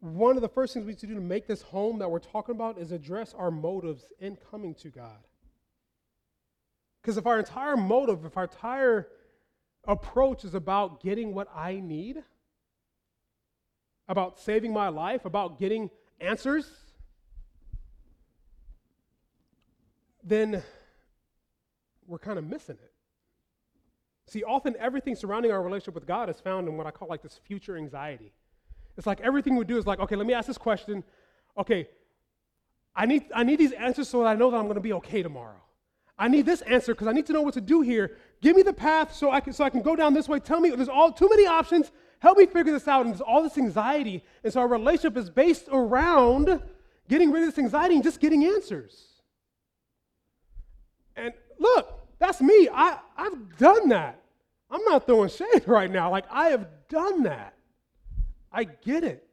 one 0.00 0.36
of 0.36 0.42
the 0.42 0.48
first 0.48 0.74
things 0.74 0.84
we 0.84 0.92
need 0.92 0.98
to 0.98 1.06
do 1.06 1.14
to 1.14 1.20
make 1.20 1.46
this 1.46 1.62
home 1.62 1.98
that 1.98 2.10
we're 2.10 2.18
talking 2.18 2.54
about 2.54 2.78
is 2.78 2.92
address 2.92 3.34
our 3.36 3.50
motives 3.50 4.04
in 4.20 4.36
coming 4.50 4.74
to 4.74 4.90
God. 4.90 5.26
Because 7.00 7.16
if 7.16 7.26
our 7.26 7.38
entire 7.38 7.76
motive, 7.76 8.24
if 8.24 8.36
our 8.36 8.44
entire 8.44 9.08
approach 9.86 10.44
is 10.44 10.54
about 10.54 11.02
getting 11.02 11.34
what 11.34 11.48
I 11.54 11.80
need, 11.82 12.22
about 14.08 14.38
saving 14.38 14.72
my 14.72 14.88
life, 14.88 15.24
about 15.24 15.58
getting 15.58 15.90
answers, 16.20 16.70
then 20.24 20.62
we're 22.06 22.18
kind 22.18 22.38
of 22.38 22.44
missing 22.44 22.76
it. 22.82 22.92
See, 24.26 24.42
often 24.42 24.74
everything 24.78 25.14
surrounding 25.14 25.52
our 25.52 25.62
relationship 25.62 25.94
with 25.94 26.06
God 26.06 26.30
is 26.30 26.40
found 26.40 26.66
in 26.66 26.76
what 26.76 26.86
I 26.86 26.90
call 26.90 27.08
like 27.08 27.22
this 27.22 27.38
future 27.44 27.76
anxiety. 27.76 28.32
It's 28.96 29.06
like 29.06 29.20
everything 29.20 29.56
we 29.56 29.64
do 29.64 29.76
is 29.76 29.86
like, 29.86 30.00
okay, 30.00 30.16
let 30.16 30.26
me 30.26 30.32
ask 30.32 30.46
this 30.46 30.58
question. 30.58 31.04
Okay, 31.58 31.88
I 32.96 33.06
need, 33.06 33.24
I 33.34 33.42
need 33.42 33.58
these 33.58 33.72
answers 33.72 34.08
so 34.08 34.20
that 34.20 34.26
I 34.28 34.34
know 34.34 34.50
that 34.50 34.56
I'm 34.56 34.64
going 34.64 34.76
to 34.76 34.80
be 34.80 34.92
okay 34.94 35.22
tomorrow. 35.22 35.60
I 36.16 36.28
need 36.28 36.46
this 36.46 36.62
answer 36.62 36.94
because 36.94 37.08
I 37.08 37.12
need 37.12 37.26
to 37.26 37.32
know 37.32 37.42
what 37.42 37.54
to 37.54 37.60
do 37.60 37.80
here. 37.80 38.16
Give 38.40 38.54
me 38.54 38.62
the 38.62 38.72
path 38.72 39.14
so 39.14 39.30
I 39.30 39.40
can 39.40 39.52
so 39.52 39.64
I 39.64 39.70
can 39.70 39.82
go 39.82 39.96
down 39.96 40.14
this 40.14 40.28
way. 40.28 40.38
Tell 40.38 40.60
me 40.60 40.70
there's 40.70 40.88
all 40.88 41.10
too 41.10 41.28
many 41.28 41.46
options. 41.46 41.90
Help 42.20 42.38
me 42.38 42.46
figure 42.46 42.72
this 42.72 42.86
out. 42.86 43.04
And 43.04 43.10
there's 43.10 43.20
all 43.20 43.42
this 43.42 43.58
anxiety. 43.58 44.22
And 44.44 44.52
so 44.52 44.60
our 44.60 44.68
relationship 44.68 45.16
is 45.16 45.28
based 45.28 45.68
around 45.72 46.62
getting 47.08 47.32
rid 47.32 47.42
of 47.42 47.48
this 47.48 47.58
anxiety 47.58 47.96
and 47.96 48.04
just 48.04 48.20
getting 48.20 48.44
answers. 48.44 49.13
And 51.16 51.32
look, 51.58 52.08
that's 52.18 52.40
me. 52.40 52.68
I, 52.72 52.98
I've 53.16 53.58
done 53.58 53.88
that. 53.90 54.20
I'm 54.70 54.82
not 54.84 55.06
throwing 55.06 55.28
shade 55.28 55.62
right 55.66 55.90
now. 55.90 56.10
Like 56.10 56.24
I 56.30 56.48
have 56.48 56.66
done 56.88 57.24
that. 57.24 57.54
I 58.52 58.64
get 58.64 59.04
it. 59.04 59.26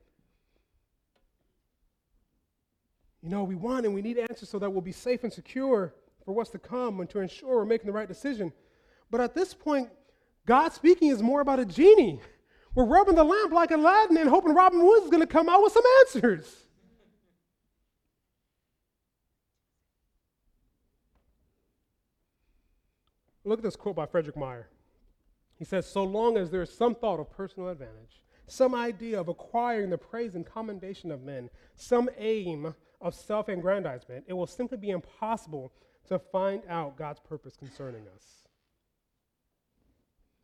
You 3.22 3.30
know, 3.30 3.44
we 3.44 3.56
want 3.56 3.86
and 3.86 3.94
we 3.94 4.02
need 4.02 4.18
answers 4.18 4.50
so 4.50 4.58
that 4.60 4.70
we'll 4.70 4.82
be 4.82 4.92
safe 4.92 5.24
and 5.24 5.32
secure 5.32 5.94
for 6.26 6.34
what's 6.34 6.50
to 6.52 6.60
come 6.60 7.00
and 7.00 7.10
to 7.12 7.20
ensure 7.20 7.58
we're 7.58 7.66
making 7.66 7.88
the 7.88 7.94
right 7.94 8.08
decision. 8.08 8.52
But 9.12 9.22
at 9.22 9.36
this 9.36 9.54
point, 9.54 9.90
God 10.46 10.74
speaking 10.74 11.10
is 11.10 11.22
more 11.22 11.42
about 11.42 11.60
a 11.60 11.66
genie. 11.66 12.20
We're 12.74 12.86
rubbing 12.86 13.16
the 13.16 13.24
lamp 13.24 13.52
like 13.52 13.72
Aladdin 13.72 14.18
and 14.18 14.30
hoping 14.30 14.54
Robin 14.54 14.84
Woods 14.84 15.06
is 15.06 15.12
going 15.12 15.22
to 15.22 15.28
come 15.28 15.50
out 15.50 15.62
with 15.62 15.74
some 15.74 15.84
answers. 16.00 16.61
Look 23.44 23.60
at 23.60 23.64
this 23.64 23.76
quote 23.76 23.96
by 23.96 24.06
Frederick 24.06 24.38
Meyer. 24.38 24.70
He 25.58 25.66
says, 25.66 25.86
So 25.86 26.04
long 26.04 26.38
as 26.38 26.50
there 26.50 26.62
is 26.62 26.74
some 26.74 26.96
thought 26.96 27.20
of 27.20 27.32
personal 27.32 27.70
advantage, 27.70 28.22
some 28.48 28.76
idea 28.76 29.20
of 29.20 29.28
acquiring 29.28 29.90
the 29.90 29.98
praise 29.98 30.36
and 30.36 30.46
commendation 30.46 31.12
of 31.12 31.24
men, 31.24 31.50
some 31.76 32.10
aim 32.18 32.76
of 33.00 33.16
self 33.16 33.48
aggrandizement, 33.48 34.26
it 34.28 34.34
will 34.34 34.48
simply 34.48 34.78
be 34.78 34.90
impossible 34.90 35.72
to 36.08 36.20
find 36.20 36.62
out 36.68 36.98
God's 36.98 37.20
purpose 37.20 37.56
concerning 37.56 38.04
us. 38.16 38.26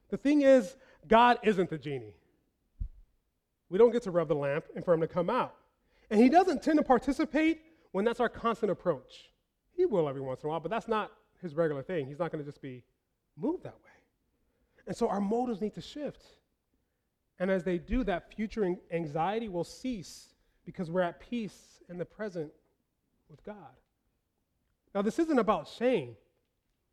The 0.10 0.18
thing 0.18 0.42
is, 0.42 0.76
God 1.08 1.40
isn't 1.44 1.70
the 1.70 1.78
genie. 1.78 2.16
We 3.70 3.78
don't 3.78 3.92
get 3.92 4.04
to 4.04 4.12
rub 4.12 4.30
the 4.30 4.36
lamp 4.36 4.66
and 4.76 4.86
for 4.86 4.94
him 4.94 5.02
to 5.02 5.08
come 5.08 5.30
out. 5.30 5.56
And 6.10 6.22
he 6.22 6.30
doesn't 6.30 6.64
tend 6.64 6.78
to 6.78 6.84
participate 6.84 7.62
when 7.92 8.06
that's 8.06 8.20
our 8.20 8.30
constant 8.30 8.72
approach. 8.72 9.32
He 9.74 9.86
will 9.86 10.08
every 10.08 10.22
once 10.22 10.44
in 10.44 10.48
a 10.48 10.50
while, 10.52 10.60
but 10.60 10.72
that's 10.72 10.88
not 10.88 11.12
his 11.42 11.56
regular 11.56 11.84
thing. 11.84 12.08
He's 12.08 12.20
not 12.20 12.32
going 12.32 12.44
to 12.44 12.50
just 12.50 12.62
be 12.62 12.84
moved 13.36 13.64
that 13.64 13.76
way. 13.76 13.92
And 14.88 14.96
so 14.96 15.08
our 15.10 15.20
motives 15.20 15.62
need 15.62 15.74
to 15.76 15.82
shift. 15.82 16.24
And 17.40 17.52
as 17.52 17.64
they 17.64 17.78
do, 17.78 18.04
that 18.06 18.34
future 18.34 18.76
anxiety 18.92 19.50
will 19.50 19.64
cease 19.64 20.34
because 20.66 20.90
we're 20.90 21.02
at 21.02 21.20
peace 21.20 21.82
in 21.90 21.98
the 21.98 22.06
present 22.06 22.52
with 23.30 23.44
God. 23.44 23.56
Now, 24.96 25.02
this 25.02 25.20
isn't 25.20 25.38
about 25.38 25.68
shame. 25.68 26.16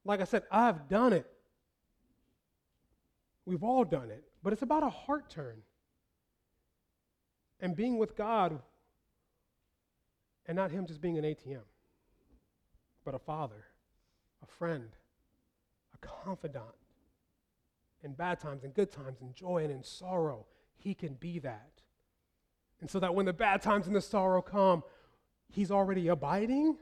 Like 0.05 0.21
I 0.21 0.25
said, 0.25 0.43
I've 0.51 0.89
done 0.89 1.13
it. 1.13 1.27
We've 3.47 3.63
all 3.63 3.85
done 3.85 4.11
it. 4.11 4.25
But 4.43 4.53
it's 4.53 4.63
about 4.63 4.83
a 4.83 4.91
heart 4.91 5.31
turn 5.31 5.63
and 7.61 7.75
being 7.75 7.99
with 7.99 8.17
God 8.17 8.61
and 10.47 10.57
not 10.57 10.71
Him 10.71 10.87
just 10.87 11.01
being 11.01 11.17
an 11.17 11.25
ATM, 11.25 11.63
but 13.05 13.15
a 13.15 13.19
father, 13.19 13.65
a 14.45 14.53
friend, 14.59 14.91
a 15.95 16.07
confidant. 16.07 16.65
In 18.03 18.13
bad 18.13 18.39
times, 18.39 18.65
in 18.65 18.71
good 18.71 18.93
times, 18.93 19.23
in 19.23 19.33
joy 19.35 19.65
and 19.65 19.73
in 19.73 19.83
sorrow, 19.83 20.47
He 20.77 20.95
can 20.95 21.15
be 21.15 21.39
that. 21.41 21.81
And 22.81 22.91
so 22.91 23.01
that 23.01 23.15
when 23.15 23.25
the 23.25 23.33
bad 23.33 23.63
times 23.63 23.87
and 23.87 23.97
the 23.97 24.03
sorrow 24.03 24.43
come, 24.43 24.83
He's 25.49 25.71
already 25.71 26.09
abiding 26.09 26.77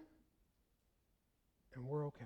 and 1.75 1.87
we're 1.87 2.07
okay. 2.07 2.25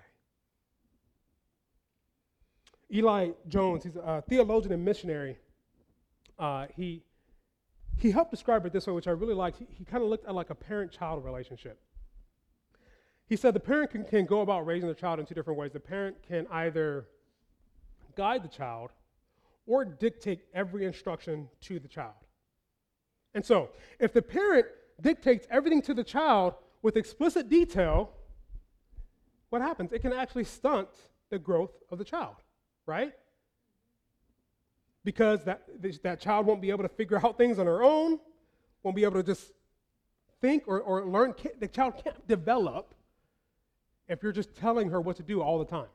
Eli 2.93 3.31
Jones, 3.49 3.85
he's 3.85 3.97
a 3.97 4.23
theologian 4.29 4.73
and 4.73 4.85
missionary. 4.85 5.39
Uh, 6.39 6.67
he, 6.77 7.03
he 7.97 8.11
helped 8.11 8.31
describe 8.31 8.65
it 8.67 8.73
this 8.73 8.87
way, 8.87 8.93
which 8.93 9.09
I 9.09 9.13
really 9.13 9.35
liked. 9.35 9.59
He, 9.59 9.67
he 9.71 9.85
kind 9.85 10.03
of 10.03 10.09
looked 10.09 10.27
at 10.27 10.35
like 10.35 10.51
a 10.51 10.55
parent 10.55 10.93
child 10.93 11.25
relationship. 11.25 11.81
He 13.29 13.37
said 13.37 13.55
the 13.55 13.61
parent 13.61 13.91
can, 13.91 14.05
can 14.05 14.25
go 14.25 14.41
about 14.41 14.67
raising 14.67 14.89
the 14.89 14.95
child 14.95 15.19
in 15.19 15.27
two 15.27 15.35
different 15.35 15.59
ways. 15.59 15.73
The 15.73 15.81
parent 15.81 16.17
can 16.27 16.47
either 16.51 17.07
guide 18.17 18.43
the 18.43 18.49
child 18.49 18.93
or 19.67 19.85
dictate 19.85 20.45
every 20.55 20.85
instruction 20.85 21.49
to 21.63 21.79
the 21.79 21.89
child. 21.89 22.15
And 23.35 23.45
so, 23.45 23.71
if 23.99 24.13
the 24.13 24.23
parent 24.23 24.67
dictates 25.01 25.47
everything 25.51 25.83
to 25.83 25.95
the 25.95 26.05
child 26.05 26.55
with 26.83 26.97
explicit 26.97 27.49
detail, 27.49 28.13
what 29.51 29.61
happens? 29.61 29.93
It 29.93 30.01
can 30.01 30.13
actually 30.13 30.45
stunt 30.45 30.89
the 31.31 31.39
growth 31.39 31.73
of 31.91 31.99
the 31.99 32.05
child, 32.05 32.37
right? 32.87 33.13
Because 35.05 35.45
that, 35.45 35.65
that 36.03 36.21
child 36.21 36.47
won't 36.47 36.63
be 36.63 36.71
able 36.71 36.85
to 36.85 36.89
figure 36.89 37.19
out 37.25 37.37
things 37.37 37.59
on 37.59 37.67
her 37.67 37.83
own, 37.83 38.21
won't 38.83 38.97
be 38.97 39.05
able 39.05 39.15
to 39.15 39.23
just 39.23 39.53
think 40.41 40.65
or, 40.67 40.81
or 40.81 41.05
learn. 41.05 41.35
The 41.59 41.69
child 41.69 42.01
can't 42.03 42.27
develop 42.29 42.95
if 44.09 44.23
you're 44.23 44.33
just 44.33 44.55
telling 44.55 44.91
her 44.91 45.01
what 45.01 45.17
to 45.17 45.23
do 45.23 45.43
all 45.43 45.59
the 45.59 45.65
time, 45.65 45.89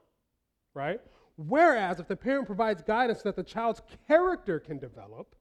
right? 0.73 0.99
Whereas 1.37 1.99
if 1.99 2.07
the 2.07 2.15
parent 2.15 2.45
provides 2.45 2.81
guidance 2.81 3.21
that 3.23 3.35
the 3.35 3.43
child's 3.43 3.81
character 4.07 4.59
can 4.59 4.77
develop, 4.77 5.35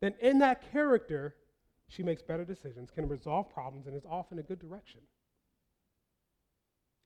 then 0.00 0.14
in 0.20 0.38
that 0.40 0.72
character, 0.72 1.36
she 1.88 2.02
makes 2.02 2.22
better 2.22 2.44
decisions, 2.44 2.90
can 2.90 3.08
resolve 3.08 3.52
problems, 3.52 3.86
and 3.86 3.96
is 3.96 4.04
off 4.04 4.32
in 4.32 4.38
a 4.38 4.42
good 4.42 4.58
direction. 4.58 5.00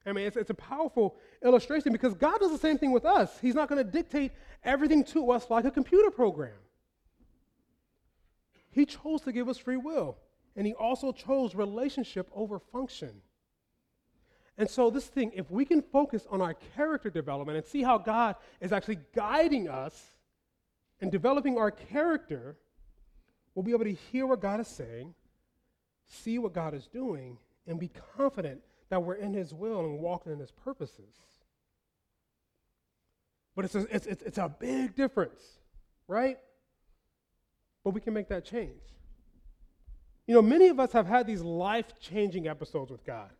I 0.07 0.12
mean, 0.12 0.27
it's, 0.27 0.37
it's 0.37 0.51
a 0.51 0.55
powerful 0.55 1.16
illustration 1.44 1.92
because 1.92 2.14
God 2.14 2.38
does 2.38 2.53
the 2.53 2.59
same 2.59 2.79
thing 2.79 2.92
with 2.92 3.05
us. 3.05 3.40
He's 3.40 3.57
not 3.57 3.68
going 3.68 3.85
to 3.85 3.90
dictate 3.90 4.31
everything 4.64 5.03
to 5.07 5.33
us 5.33 5.51
like 5.51 5.64
a 5.64 5.70
computer 5.70 6.11
program. 6.11 6.55
He 8.70 8.87
chose 8.87 9.22
to 9.22 9.33
give 9.33 9.49
us 9.49 9.59
free 9.59 9.77
will, 9.77 10.16
and 10.55 10.66
He 10.66 10.75
also 10.75 11.11
chose 11.11 11.55
relationship 11.55 12.31
over 12.35 12.59
function. 12.59 13.20
And 14.59 14.69
so, 14.71 14.88
this 14.88 15.07
thing, 15.07 15.33
if 15.35 15.51
we 15.51 15.64
can 15.64 15.83
focus 15.83 16.27
on 16.31 16.40
our 16.40 16.55
character 16.75 17.11
development 17.11 17.59
and 17.59 17.66
see 17.66 17.83
how 17.83 17.99
God 17.99 18.37
is 18.61 18.73
actually 18.73 18.99
guiding 19.14 19.69
us 19.69 20.16
and 21.01 21.12
developing 21.12 21.59
our 21.59 21.71
character, 21.71 22.57
we'll 23.55 23.64
be 23.64 23.73
able 23.73 23.85
to 23.85 23.92
hear 23.92 24.27
what 24.27 24.40
God 24.40 24.61
is 24.61 24.69
saying, 24.69 25.14
see 26.07 26.38
what 26.38 26.55
God 26.55 26.73
is 26.73 26.87
doing, 26.87 27.37
and 27.66 27.79
be 27.79 27.90
confident 28.16 28.62
that 28.88 29.03
we're 29.03 29.14
in 29.14 29.35
His 29.35 29.53
will 29.53 29.81
and 29.81 29.99
walking 29.99 30.33
in 30.33 30.38
His 30.38 30.53
purposes. 30.53 31.14
But 33.55 33.66
it's 33.66 33.75
a, 33.75 33.87
it's, 33.95 34.07
it's, 34.07 34.38
a 34.38 34.49
big 34.49 34.95
difference, 34.95 35.42
right? 36.09 36.38
But 37.85 37.95
we 37.95 38.01
can 38.01 38.12
make 38.12 38.29
that 38.29 38.45
change. 38.45 38.83
You 40.27 40.35
know, 40.35 40.42
many 40.42 40.69
of 40.69 40.79
us 40.79 40.92
have 40.92 41.07
had 41.07 41.27
these 41.27 41.40
life 41.40 41.99
changing 42.01 42.49
episodes 42.49 42.90
with 42.90 43.05
God. 43.05 43.31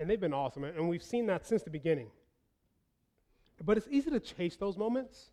And 0.00 0.08
they've 0.08 0.20
been 0.20 0.34
awesome. 0.34 0.64
And 0.64 0.88
we've 0.88 1.02
seen 1.02 1.26
that 1.26 1.46
since 1.46 1.62
the 1.62 1.70
beginning. 1.70 2.08
But 3.62 3.76
it's 3.76 3.86
easy 3.90 4.10
to 4.10 4.18
chase 4.18 4.56
those 4.56 4.78
moments, 4.78 5.30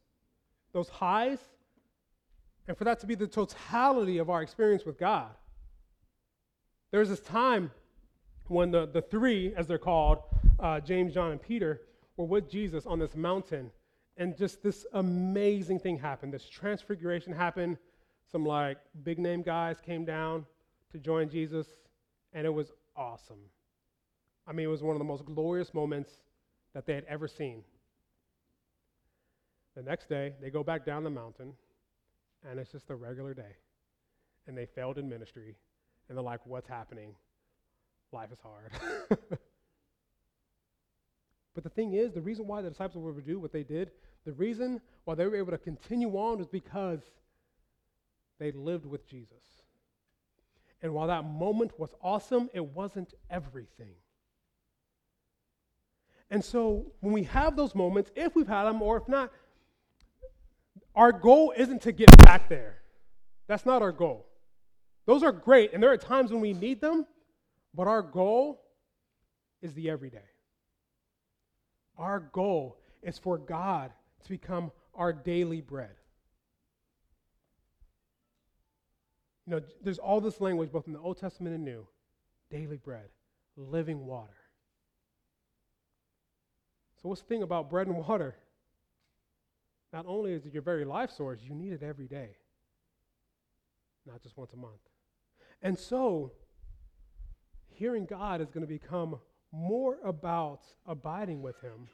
those 0.74 0.90
highs, 0.90 1.40
and 2.68 2.78
for 2.78 2.84
that 2.84 3.00
to 3.00 3.08
be 3.08 3.16
the 3.16 3.28
totality 3.28 4.18
of 4.18 4.30
our 4.30 4.42
experience 4.42 4.86
with 4.86 5.00
God. 5.00 5.30
There 6.92 7.00
was 7.00 7.08
this 7.08 7.22
time 7.22 7.72
when 8.48 8.72
the, 8.72 8.86
the 8.86 9.02
three, 9.02 9.54
as 9.56 9.68
they're 9.68 9.78
called, 9.78 10.20
uh, 10.60 10.82
James, 10.82 11.14
John, 11.14 11.32
and 11.32 11.42
Peter, 11.42 11.82
were 12.18 12.26
with 12.26 12.50
Jesus 12.50 12.86
on 12.86 13.00
this 13.00 13.16
mountain. 13.16 13.72
And 14.18 14.38
just 14.38 14.62
this 14.62 14.86
amazing 14.94 15.80
thing 15.80 15.98
happened. 15.98 16.34
This 16.34 16.50
transfiguration 16.50 17.32
happened. 17.32 17.78
Some 18.30 18.46
like 18.46 18.80
big 19.04 19.20
name 19.20 19.44
guys 19.44 19.80
came 19.80 20.04
down 20.04 20.46
to 20.92 20.98
join 20.98 21.30
Jesus, 21.30 21.68
and 22.34 22.46
it 22.46 22.54
was 22.54 22.74
awesome. 22.96 23.40
I 24.48 24.54
mean, 24.54 24.66
it 24.66 24.70
was 24.70 24.82
one 24.82 24.96
of 24.96 25.00
the 25.00 25.06
most 25.06 25.26
glorious 25.26 25.74
moments 25.74 26.12
that 26.74 26.86
they 26.86 26.94
had 26.94 27.06
ever 27.10 27.28
seen. 27.28 27.64
The 29.76 29.84
next 29.84 30.10
day, 30.10 30.34
they 30.42 30.50
go 30.50 30.64
back 30.64 30.86
down 30.86 31.04
the 31.04 31.10
mountain, 31.10 31.54
and 32.50 32.60
it's 32.60 32.72
just 32.72 32.90
a 32.90 32.96
regular 32.96 33.34
day. 33.34 33.56
And 34.48 34.58
they 34.58 34.66
failed 34.66 34.98
in 34.98 35.10
ministry, 35.10 35.56
and 36.08 36.18
they're 36.18 36.24
like, 36.24 36.46
What's 36.46 36.68
happening? 36.68 37.14
life 38.12 38.32
is 38.32 38.40
hard. 38.40 38.72
but 41.54 41.64
the 41.64 41.70
thing 41.70 41.94
is, 41.94 42.14
the 42.14 42.22
reason 42.22 42.48
why 42.48 42.62
the 42.62 42.70
disciples 42.70 43.04
were 43.04 43.12
able 43.12 43.22
to 43.22 43.28
do 43.28 43.40
what 43.40 43.52
they 43.52 43.64
did, 43.64 43.92
the 44.26 44.34
reason 44.34 44.82
why 45.06 45.16
they 45.16 45.26
were 45.26 45.36
able 45.36 45.52
to 45.52 45.58
continue 45.58 46.10
on 46.18 46.38
was 46.38 46.48
because 46.48 47.02
they 48.40 48.52
lived 48.52 48.86
with 48.86 49.08
Jesus. 49.08 49.64
And 50.82 50.94
while 50.94 51.08
that 51.08 51.26
moment 51.26 51.80
was 51.80 51.90
awesome, 52.02 52.50
it 52.54 52.64
wasn't 52.64 53.14
everything. 53.30 53.96
And 56.30 56.44
so 56.44 56.86
when 57.00 57.14
we 57.14 57.24
have 57.24 57.56
those 57.56 57.74
moments, 57.74 58.12
if 58.16 58.36
we've 58.36 58.48
had 58.48 58.66
them 58.66 58.82
or 58.82 58.98
if 58.98 59.08
not, 59.08 59.32
our 60.96 61.12
goal 61.12 61.54
isn't 61.56 61.82
to 61.84 61.92
get 61.92 62.16
back 62.26 62.50
there. 62.50 62.80
That's 63.48 63.66
not 63.66 63.82
our 63.82 63.92
goal. 63.92 64.28
Those 65.06 65.24
are 65.24 65.32
great, 65.32 65.74
and 65.74 65.82
there 65.82 65.92
are 65.92 65.98
times 65.98 66.32
when 66.32 66.42
we 66.42 66.54
need 66.54 66.82
them, 66.82 67.06
but 67.74 67.88
our 67.88 68.02
goal 68.02 68.62
is 69.62 69.74
the 69.74 69.90
everyday. 69.90 70.18
Our 71.98 72.20
goal 72.20 72.78
is 73.02 73.18
for 73.18 73.38
God 73.38 73.92
to 74.24 74.30
become 74.30 74.72
our 74.94 75.14
daily 75.14 75.62
bread. 75.62 75.96
You 79.46 79.56
know, 79.56 79.62
there's 79.82 80.00
all 80.00 80.20
this 80.20 80.42
language 80.42 80.72
both 80.72 80.88
in 80.88 80.94
the 80.94 81.00
Old 81.00 81.18
Testament 81.20 81.56
and 81.56 81.64
New 81.64 81.88
daily 82.50 82.78
bread, 82.78 83.10
living 83.56 84.06
water. 84.06 84.47
So, 87.08 87.10
what's 87.12 87.22
the 87.22 87.28
thing 87.28 87.44
about 87.44 87.70
bread 87.70 87.88
and 87.88 87.96
water? 87.96 88.36
Not 89.94 90.04
only 90.10 90.34
is 90.34 90.46
it 90.46 90.52
your 90.52 90.62
very 90.62 90.84
life 90.84 91.10
source, 91.10 91.40
you 91.42 91.56
need 91.56 91.72
it 91.72 91.82
every 91.82 92.06
day, 92.06 92.32
not 94.06 94.22
just 94.22 94.36
once 94.36 94.52
a 94.52 94.58
month. 94.58 94.82
And 95.62 95.80
so, 95.80 96.34
hearing 97.70 98.04
God 98.04 98.42
is 98.42 98.50
going 98.50 98.60
to 98.60 98.68
become 98.68 99.22
more 99.54 100.00
about 100.04 100.64
abiding 100.86 101.42
with 101.42 101.56
Him 101.62 101.88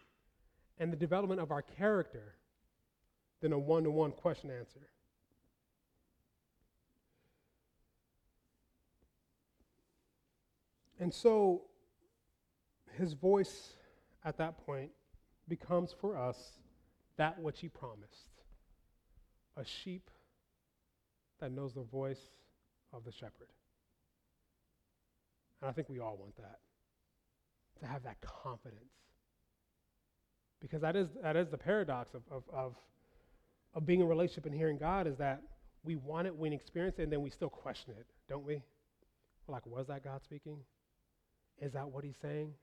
and 0.79 0.91
the 0.91 0.97
development 0.97 1.39
of 1.39 1.51
our 1.51 1.61
character 1.61 2.33
than 3.39 3.53
a 3.53 3.59
one 3.59 3.83
to 3.83 3.91
one 3.91 4.13
question 4.13 4.49
answer. 4.49 4.89
And 10.99 11.13
so 11.13 11.65
his 12.97 13.13
voice 13.13 13.73
at 14.25 14.39
that 14.39 14.57
point 14.65 14.89
becomes 15.47 15.93
for 15.99 16.17
us 16.17 16.37
that 17.17 17.39
which 17.39 17.59
he 17.59 17.69
promised 17.69 18.27
a 19.57 19.63
sheep 19.83 20.09
that 21.39 21.51
knows 21.51 21.73
the 21.73 21.83
voice 21.83 22.21
of 22.93 23.03
the 23.03 23.11
shepherd. 23.11 23.51
And 25.61 25.69
I 25.69 25.73
think 25.73 25.89
we 25.89 25.99
all 25.99 26.17
want 26.17 26.35
that. 26.37 26.59
To 27.81 27.87
have 27.87 28.03
that 28.03 28.17
confidence. 28.21 28.83
Because 30.61 30.81
that 30.81 30.95
is, 30.95 31.09
that 31.21 31.35
is 31.35 31.49
the 31.49 31.57
paradox 31.57 32.13
of, 32.13 32.21
of, 32.31 32.43
of, 32.53 32.75
of 33.73 33.85
being 33.85 33.99
in 33.99 34.07
relationship 34.07 34.45
and 34.45 34.55
hearing 34.55 34.77
God 34.77 35.07
is 35.07 35.17
that 35.17 35.41
we 35.83 35.95
want 35.97 36.27
it, 36.27 36.37
we 36.37 36.53
experience 36.53 36.95
it, 36.99 37.03
and 37.03 37.11
then 37.11 37.21
we 37.21 37.29
still 37.29 37.49
question 37.49 37.93
it, 37.99 38.05
don't 38.29 38.45
we? 38.45 38.61
We're 39.45 39.53
like, 39.53 39.65
was 39.65 39.87
that 39.87 40.03
God 40.03 40.21
speaking? 40.23 40.57
Is 41.61 41.73
that 41.73 41.89
what 41.89 42.05
he's 42.05 42.15
saying? 42.21 42.53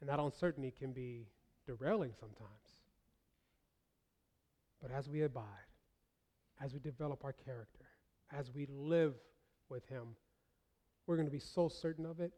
And 0.00 0.10
that 0.10 0.18
uncertainty 0.18 0.74
can 0.78 0.92
be 0.92 1.26
derailing 1.66 2.12
sometimes. 2.18 2.48
But 4.82 4.90
as 4.90 5.08
we 5.08 5.22
abide, 5.22 5.44
as 6.62 6.72
we 6.72 6.80
develop 6.80 7.24
our 7.24 7.32
character, 7.32 7.86
as 8.36 8.50
we 8.52 8.66
live 8.70 9.14
with 9.68 9.86
him, 9.88 10.16
we're 11.06 11.16
going 11.16 11.26
to 11.26 11.32
be 11.32 11.40
so 11.40 11.68
certain 11.68 12.06
of 12.06 12.20
it. 12.20 12.32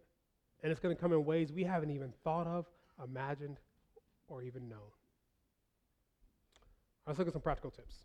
And 0.63 0.71
it's 0.71 0.81
going 0.81 0.95
to 0.95 1.01
come 1.01 1.13
in 1.13 1.25
ways 1.25 1.53
we 1.53 1.65
haven't 1.65 1.91
even 1.91 2.13
thought 2.23 2.47
of, 2.47 2.67
imagined, 3.03 3.59
or 4.29 4.43
even 4.43 4.69
known. 4.69 4.79
Let's 7.07 7.19
look 7.19 7.27
at 7.27 7.33
some 7.33 7.43
practical 7.43 7.71
tips. 7.71 7.97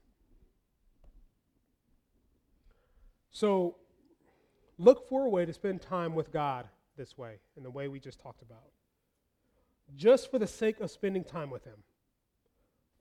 So, 3.30 3.75
look 4.80 5.08
for 5.08 5.25
a 5.25 5.30
way 5.30 5.45
to 5.45 5.53
spend 5.53 5.84
time 5.84 6.15
with 6.15 6.32
God 6.32 6.67
this 6.97 7.15
way, 7.15 7.36
in 7.56 7.62
the 7.62 7.69
way 7.69 7.88
we 7.88 7.99
just 7.99 8.19
talked 8.19 8.41
about. 8.41 8.63
Just 9.95 10.30
for 10.30 10.39
the 10.39 10.47
sake 10.47 10.80
of 10.80 10.91
spending 10.91 11.23
time 11.23 11.50
with 11.50 11.63
Him. 11.63 11.84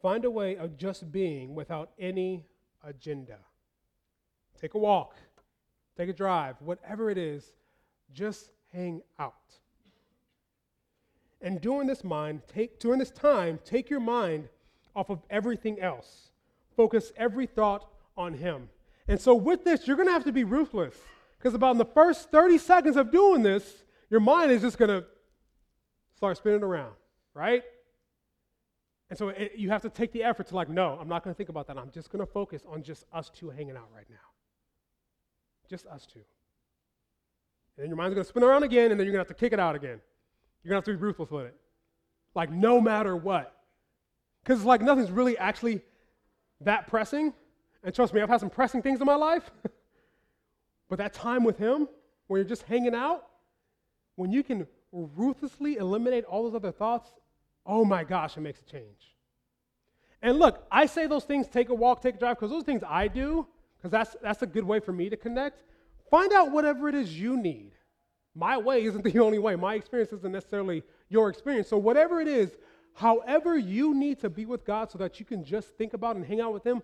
Find 0.00 0.24
a 0.24 0.30
way 0.30 0.56
of 0.56 0.76
just 0.76 1.10
being 1.10 1.54
without 1.54 1.90
any 1.98 2.46
agenda. 2.84 3.38
Take 4.60 4.74
a 4.74 4.78
walk, 4.78 5.16
take 5.96 6.08
a 6.08 6.12
drive, 6.12 6.56
whatever 6.60 7.10
it 7.10 7.18
is, 7.18 7.52
just 8.12 8.50
hang 8.72 9.02
out. 9.18 9.34
And 11.40 11.60
during 11.60 11.86
this 11.86 12.04
mind, 12.04 12.42
take 12.46 12.78
during 12.78 12.98
this 12.98 13.10
time, 13.10 13.58
take 13.64 13.90
your 13.90 14.00
mind 14.00 14.48
off 14.94 15.10
of 15.10 15.20
everything 15.28 15.80
else. 15.80 16.30
Focus 16.76 17.12
every 17.16 17.46
thought 17.46 17.88
on 18.16 18.34
him. 18.34 18.68
And 19.08 19.20
so 19.20 19.34
with 19.34 19.64
this, 19.64 19.86
you're 19.86 19.96
going 19.96 20.08
to 20.08 20.12
have 20.12 20.24
to 20.24 20.32
be 20.32 20.44
ruthless 20.44 20.94
because 21.38 21.54
about 21.54 21.72
in 21.72 21.78
the 21.78 21.84
first 21.84 22.30
30 22.30 22.58
seconds 22.58 22.96
of 22.96 23.10
doing 23.10 23.42
this, 23.42 23.84
your 24.10 24.20
mind 24.20 24.50
is 24.50 24.62
just 24.62 24.78
going 24.78 24.88
to 24.88 25.04
start 26.16 26.36
spinning 26.36 26.62
around, 26.62 26.92
right? 27.34 27.62
And 29.08 29.18
so 29.18 29.28
it, 29.28 29.52
you 29.56 29.70
have 29.70 29.82
to 29.82 29.88
take 29.88 30.12
the 30.12 30.24
effort 30.24 30.48
to 30.48 30.54
like, 30.54 30.68
no, 30.68 30.98
I'm 31.00 31.08
not 31.08 31.22
going 31.22 31.32
to 31.32 31.36
think 31.36 31.48
about 31.48 31.66
that. 31.68 31.78
I'm 31.78 31.90
just 31.90 32.10
going 32.10 32.24
to 32.24 32.30
focus 32.30 32.62
on 32.68 32.82
just 32.82 33.04
us 33.12 33.30
two 33.30 33.50
hanging 33.50 33.76
out 33.76 33.88
right 33.94 34.06
now. 34.10 34.16
Just 35.68 35.86
us 35.86 36.06
two. 36.06 36.20
And 37.76 37.84
then 37.84 37.88
your 37.88 37.96
mind's 37.96 38.14
going 38.14 38.24
to 38.24 38.28
spin 38.28 38.42
around 38.42 38.62
again, 38.62 38.90
and 38.90 38.98
then 38.98 39.06
you're 39.06 39.12
going 39.12 39.24
to 39.24 39.28
have 39.28 39.36
to 39.36 39.40
kick 39.40 39.52
it 39.52 39.60
out 39.60 39.76
again. 39.76 40.00
You're 40.62 40.70
going 40.70 40.82
to 40.82 40.90
have 40.90 40.96
to 40.96 40.98
be 40.98 41.04
ruthless 41.04 41.30
with 41.30 41.46
it. 41.46 41.54
Like, 42.34 42.50
no 42.50 42.80
matter 42.80 43.16
what. 43.16 43.54
Because 44.42 44.60
it's 44.60 44.66
like 44.66 44.80
nothing's 44.80 45.10
really 45.10 45.36
actually 45.38 45.82
that 46.62 46.86
pressing. 46.86 47.34
And 47.82 47.94
trust 47.94 48.14
me, 48.14 48.20
I've 48.20 48.28
had 48.28 48.40
some 48.40 48.50
pressing 48.50 48.82
things 48.82 49.00
in 49.00 49.06
my 49.06 49.14
life. 49.14 49.50
but 50.88 50.98
that 50.98 51.12
time 51.12 51.44
with 51.44 51.58
Him, 51.58 51.88
when 52.26 52.38
you're 52.38 52.48
just 52.48 52.62
hanging 52.62 52.94
out, 52.94 53.26
when 54.16 54.32
you 54.32 54.42
can 54.42 54.66
ruthlessly 54.92 55.76
eliminate 55.76 56.24
all 56.24 56.44
those 56.44 56.54
other 56.54 56.72
thoughts, 56.72 57.10
oh 57.64 57.84
my 57.84 58.04
gosh, 58.04 58.36
it 58.36 58.40
makes 58.40 58.60
a 58.60 58.64
change. 58.64 59.16
And 60.22 60.38
look, 60.38 60.66
I 60.70 60.86
say 60.86 61.06
those 61.06 61.24
things, 61.24 61.46
take 61.46 61.68
a 61.68 61.74
walk, 61.74 62.02
take 62.02 62.16
a 62.16 62.18
drive, 62.18 62.36
because 62.36 62.50
those 62.50 62.64
things 62.64 62.82
I 62.88 63.08
do, 63.08 63.46
because 63.76 63.90
that's, 63.90 64.16
that's 64.22 64.42
a 64.42 64.46
good 64.46 64.64
way 64.64 64.80
for 64.80 64.92
me 64.92 65.10
to 65.10 65.16
connect. 65.16 65.62
Find 66.10 66.32
out 66.32 66.50
whatever 66.50 66.88
it 66.88 66.94
is 66.94 67.18
you 67.18 67.36
need. 67.36 67.72
My 68.34 68.56
way 68.58 68.84
isn't 68.84 69.02
the 69.02 69.18
only 69.24 69.38
way. 69.38 69.56
My 69.56 69.74
experience 69.74 70.12
isn't 70.12 70.32
necessarily 70.32 70.82
your 71.08 71.28
experience. 71.28 71.68
So, 71.68 71.78
whatever 71.78 72.20
it 72.20 72.28
is, 72.28 72.56
however 72.94 73.56
you 73.56 73.94
need 73.94 74.20
to 74.20 74.30
be 74.30 74.46
with 74.46 74.64
God 74.64 74.90
so 74.90 74.98
that 74.98 75.18
you 75.20 75.26
can 75.26 75.44
just 75.44 75.68
think 75.76 75.94
about 75.94 76.16
and 76.16 76.24
hang 76.24 76.40
out 76.40 76.52
with 76.52 76.64
Him, 76.64 76.82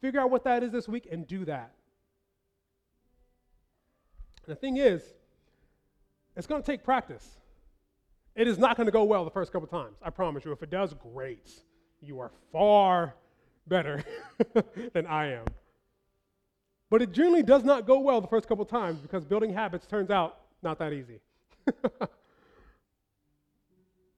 figure 0.00 0.20
out 0.20 0.30
what 0.30 0.44
that 0.44 0.62
is 0.62 0.72
this 0.72 0.88
week 0.88 1.08
and 1.10 1.26
do 1.26 1.44
that. 1.44 1.72
And 4.46 4.54
the 4.54 4.60
thing 4.60 4.76
is, 4.76 5.02
it's 6.36 6.46
going 6.46 6.62
to 6.62 6.66
take 6.66 6.82
practice. 6.84 7.38
It 8.34 8.48
is 8.48 8.58
not 8.58 8.76
going 8.76 8.86
to 8.86 8.92
go 8.92 9.04
well 9.04 9.24
the 9.24 9.30
first 9.30 9.52
couple 9.52 9.68
times. 9.68 9.96
I 10.02 10.10
promise 10.10 10.44
you. 10.44 10.52
If 10.52 10.62
it 10.62 10.70
does, 10.70 10.94
great. 10.94 11.50
You 12.00 12.18
are 12.20 12.32
far 12.52 13.14
better 13.66 14.04
than 14.92 15.06
I 15.06 15.32
am. 15.32 15.44
But 16.90 17.02
it 17.02 17.12
generally 17.12 17.42
does 17.42 17.64
not 17.64 17.86
go 17.86 18.00
well 18.00 18.20
the 18.20 18.28
first 18.28 18.48
couple 18.48 18.64
times 18.64 19.00
because 19.00 19.24
building 19.24 19.52
habits 19.52 19.86
turns 19.86 20.10
out 20.10 20.38
not 20.62 20.78
that 20.78 20.92
easy. 20.92 21.20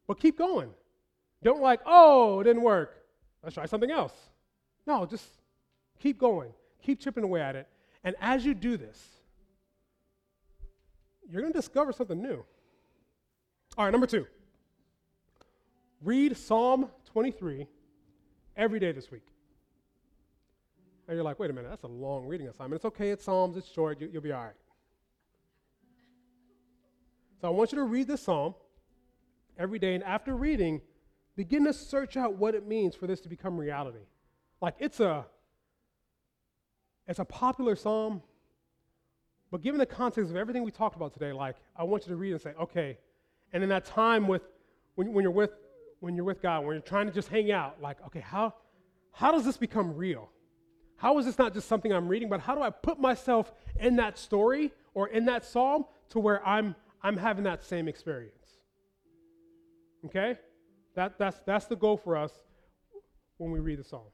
but 0.07 0.19
keep 0.19 0.39
going. 0.39 0.71
Don't 1.43 1.61
like, 1.61 1.81
oh, 1.87 2.41
it 2.41 2.45
didn't 2.45 2.63
work. 2.63 3.05
Let's 3.43 3.55
try 3.55 3.67
something 3.67 3.91
else. 3.91 4.13
No, 4.87 5.05
just 5.07 5.27
keep 6.01 6.19
going. 6.19 6.53
Keep 6.83 7.01
chipping 7.01 7.25
away 7.25 7.41
at 7.41 7.57
it. 7.57 7.69
And 8.05 8.17
as 8.21 8.45
you 8.45 8.55
do 8.55 8.77
this, 8.77 9.16
you're 11.31 11.43
going 11.43 11.53
to 11.53 11.59
discover 11.59 11.93
something 11.93 12.21
new. 12.21 12.45
All 13.77 13.85
right, 13.85 13.91
number 13.91 14.07
two. 14.07 14.27
Read 16.03 16.37
Psalm 16.37 16.91
23 17.13 17.67
every 18.57 18.79
day 18.79 18.93
this 18.93 19.11
week. 19.11 19.27
And 21.09 21.17
you're 21.17 21.25
like, 21.25 21.39
wait 21.39 21.51
a 21.51 21.53
minute, 21.53 21.71
that's 21.71 21.85
a 21.85 21.89
long 21.89 22.27
reading 22.27 22.49
assignment. 22.49 22.77
It's 22.77 22.85
okay, 22.85 23.11
it's 23.11 23.25
Psalms, 23.25 23.57
it's 23.57 23.71
short, 23.71 24.01
you, 24.01 24.11
will 24.13 24.21
be 24.21 24.33
all 24.33 24.45
right. 24.45 24.55
So 27.41 27.49
I 27.49 27.51
want 27.51 27.73
you 27.73 27.77
to 27.77 27.85
read 27.85 28.09
this 28.09 28.23
psalm 28.23 28.55
every 29.59 29.79
day, 29.79 29.95
and 29.95 30.03
after 30.03 30.35
reading, 30.35 30.81
begin 31.37 31.65
to 31.65 31.73
search 31.73 32.17
out 32.17 32.35
what 32.35 32.55
it 32.55 32.67
means 32.67 32.95
for 32.95 33.07
this 33.07 33.21
to 33.21 33.29
become 33.29 33.59
reality. 33.59 34.07
Like 34.61 34.75
it's 34.79 35.01
a 35.01 35.27
it's 37.07 37.19
a 37.19 37.25
popular 37.25 37.77
psalm, 37.77 38.23
but 39.51 39.63
given 39.63 39.79
the 39.79 39.87
context 39.87 40.31
of 40.31 40.37
everything 40.37 40.63
we 40.63 40.71
talked 40.71 40.97
about 40.97 41.13
today, 41.13 41.33
like 41.33 41.57
I 41.77 41.85
want 41.85 42.05
you 42.05 42.11
to 42.11 42.17
read 42.17 42.33
and 42.33 42.41
say, 42.41 42.53
okay, 42.61 42.99
and 43.53 43.63
in 43.63 43.69
that 43.69 43.85
time 43.85 44.27
with 44.27 44.43
when, 44.95 45.13
when 45.13 45.23
you're 45.23 45.33
with 45.33 45.51
when 46.01 46.15
you're 46.15 46.25
with 46.25 46.43
God, 46.43 46.65
when 46.65 46.75
you're 46.75 46.83
trying 46.83 47.07
to 47.07 47.13
just 47.13 47.29
hang 47.29 47.51
out, 47.53 47.81
like, 47.81 48.05
okay, 48.07 48.21
how 48.21 48.55
how 49.13 49.33
does 49.33 49.45
this 49.45 49.57
become 49.57 49.97
real? 49.97 50.31
How 50.97 51.19
is 51.19 51.27
this 51.27 51.39
not 51.39 51.53
just 51.53 51.69
something 51.69 51.93
I'm 51.93 52.09
reading, 52.09 52.29
but 52.29 52.41
how 52.41 52.55
do 52.55 52.63
I 52.63 52.71
put 52.71 52.99
myself 52.99 53.53
in 53.79 53.97
that 53.97 54.19
story 54.19 54.73
or 54.95 55.09
in 55.09 55.27
that 55.27 55.45
psalm 55.45 55.85
to 56.11 56.19
where 56.19 56.47
I'm, 56.47 56.75
I'm 57.03 57.17
having 57.17 57.45
that 57.45 57.65
same 57.65 57.87
experience? 57.87 58.59
Okay? 60.07 60.39
That, 60.95 61.19
that's, 61.19 61.39
that's 61.45 61.67
the 61.67 61.77
goal 61.77 61.99
for 61.99 62.17
us 62.17 62.33
when 63.37 63.51
we 63.51 63.61
read 63.61 63.79
the 63.79 63.85
psalm. 63.85 64.07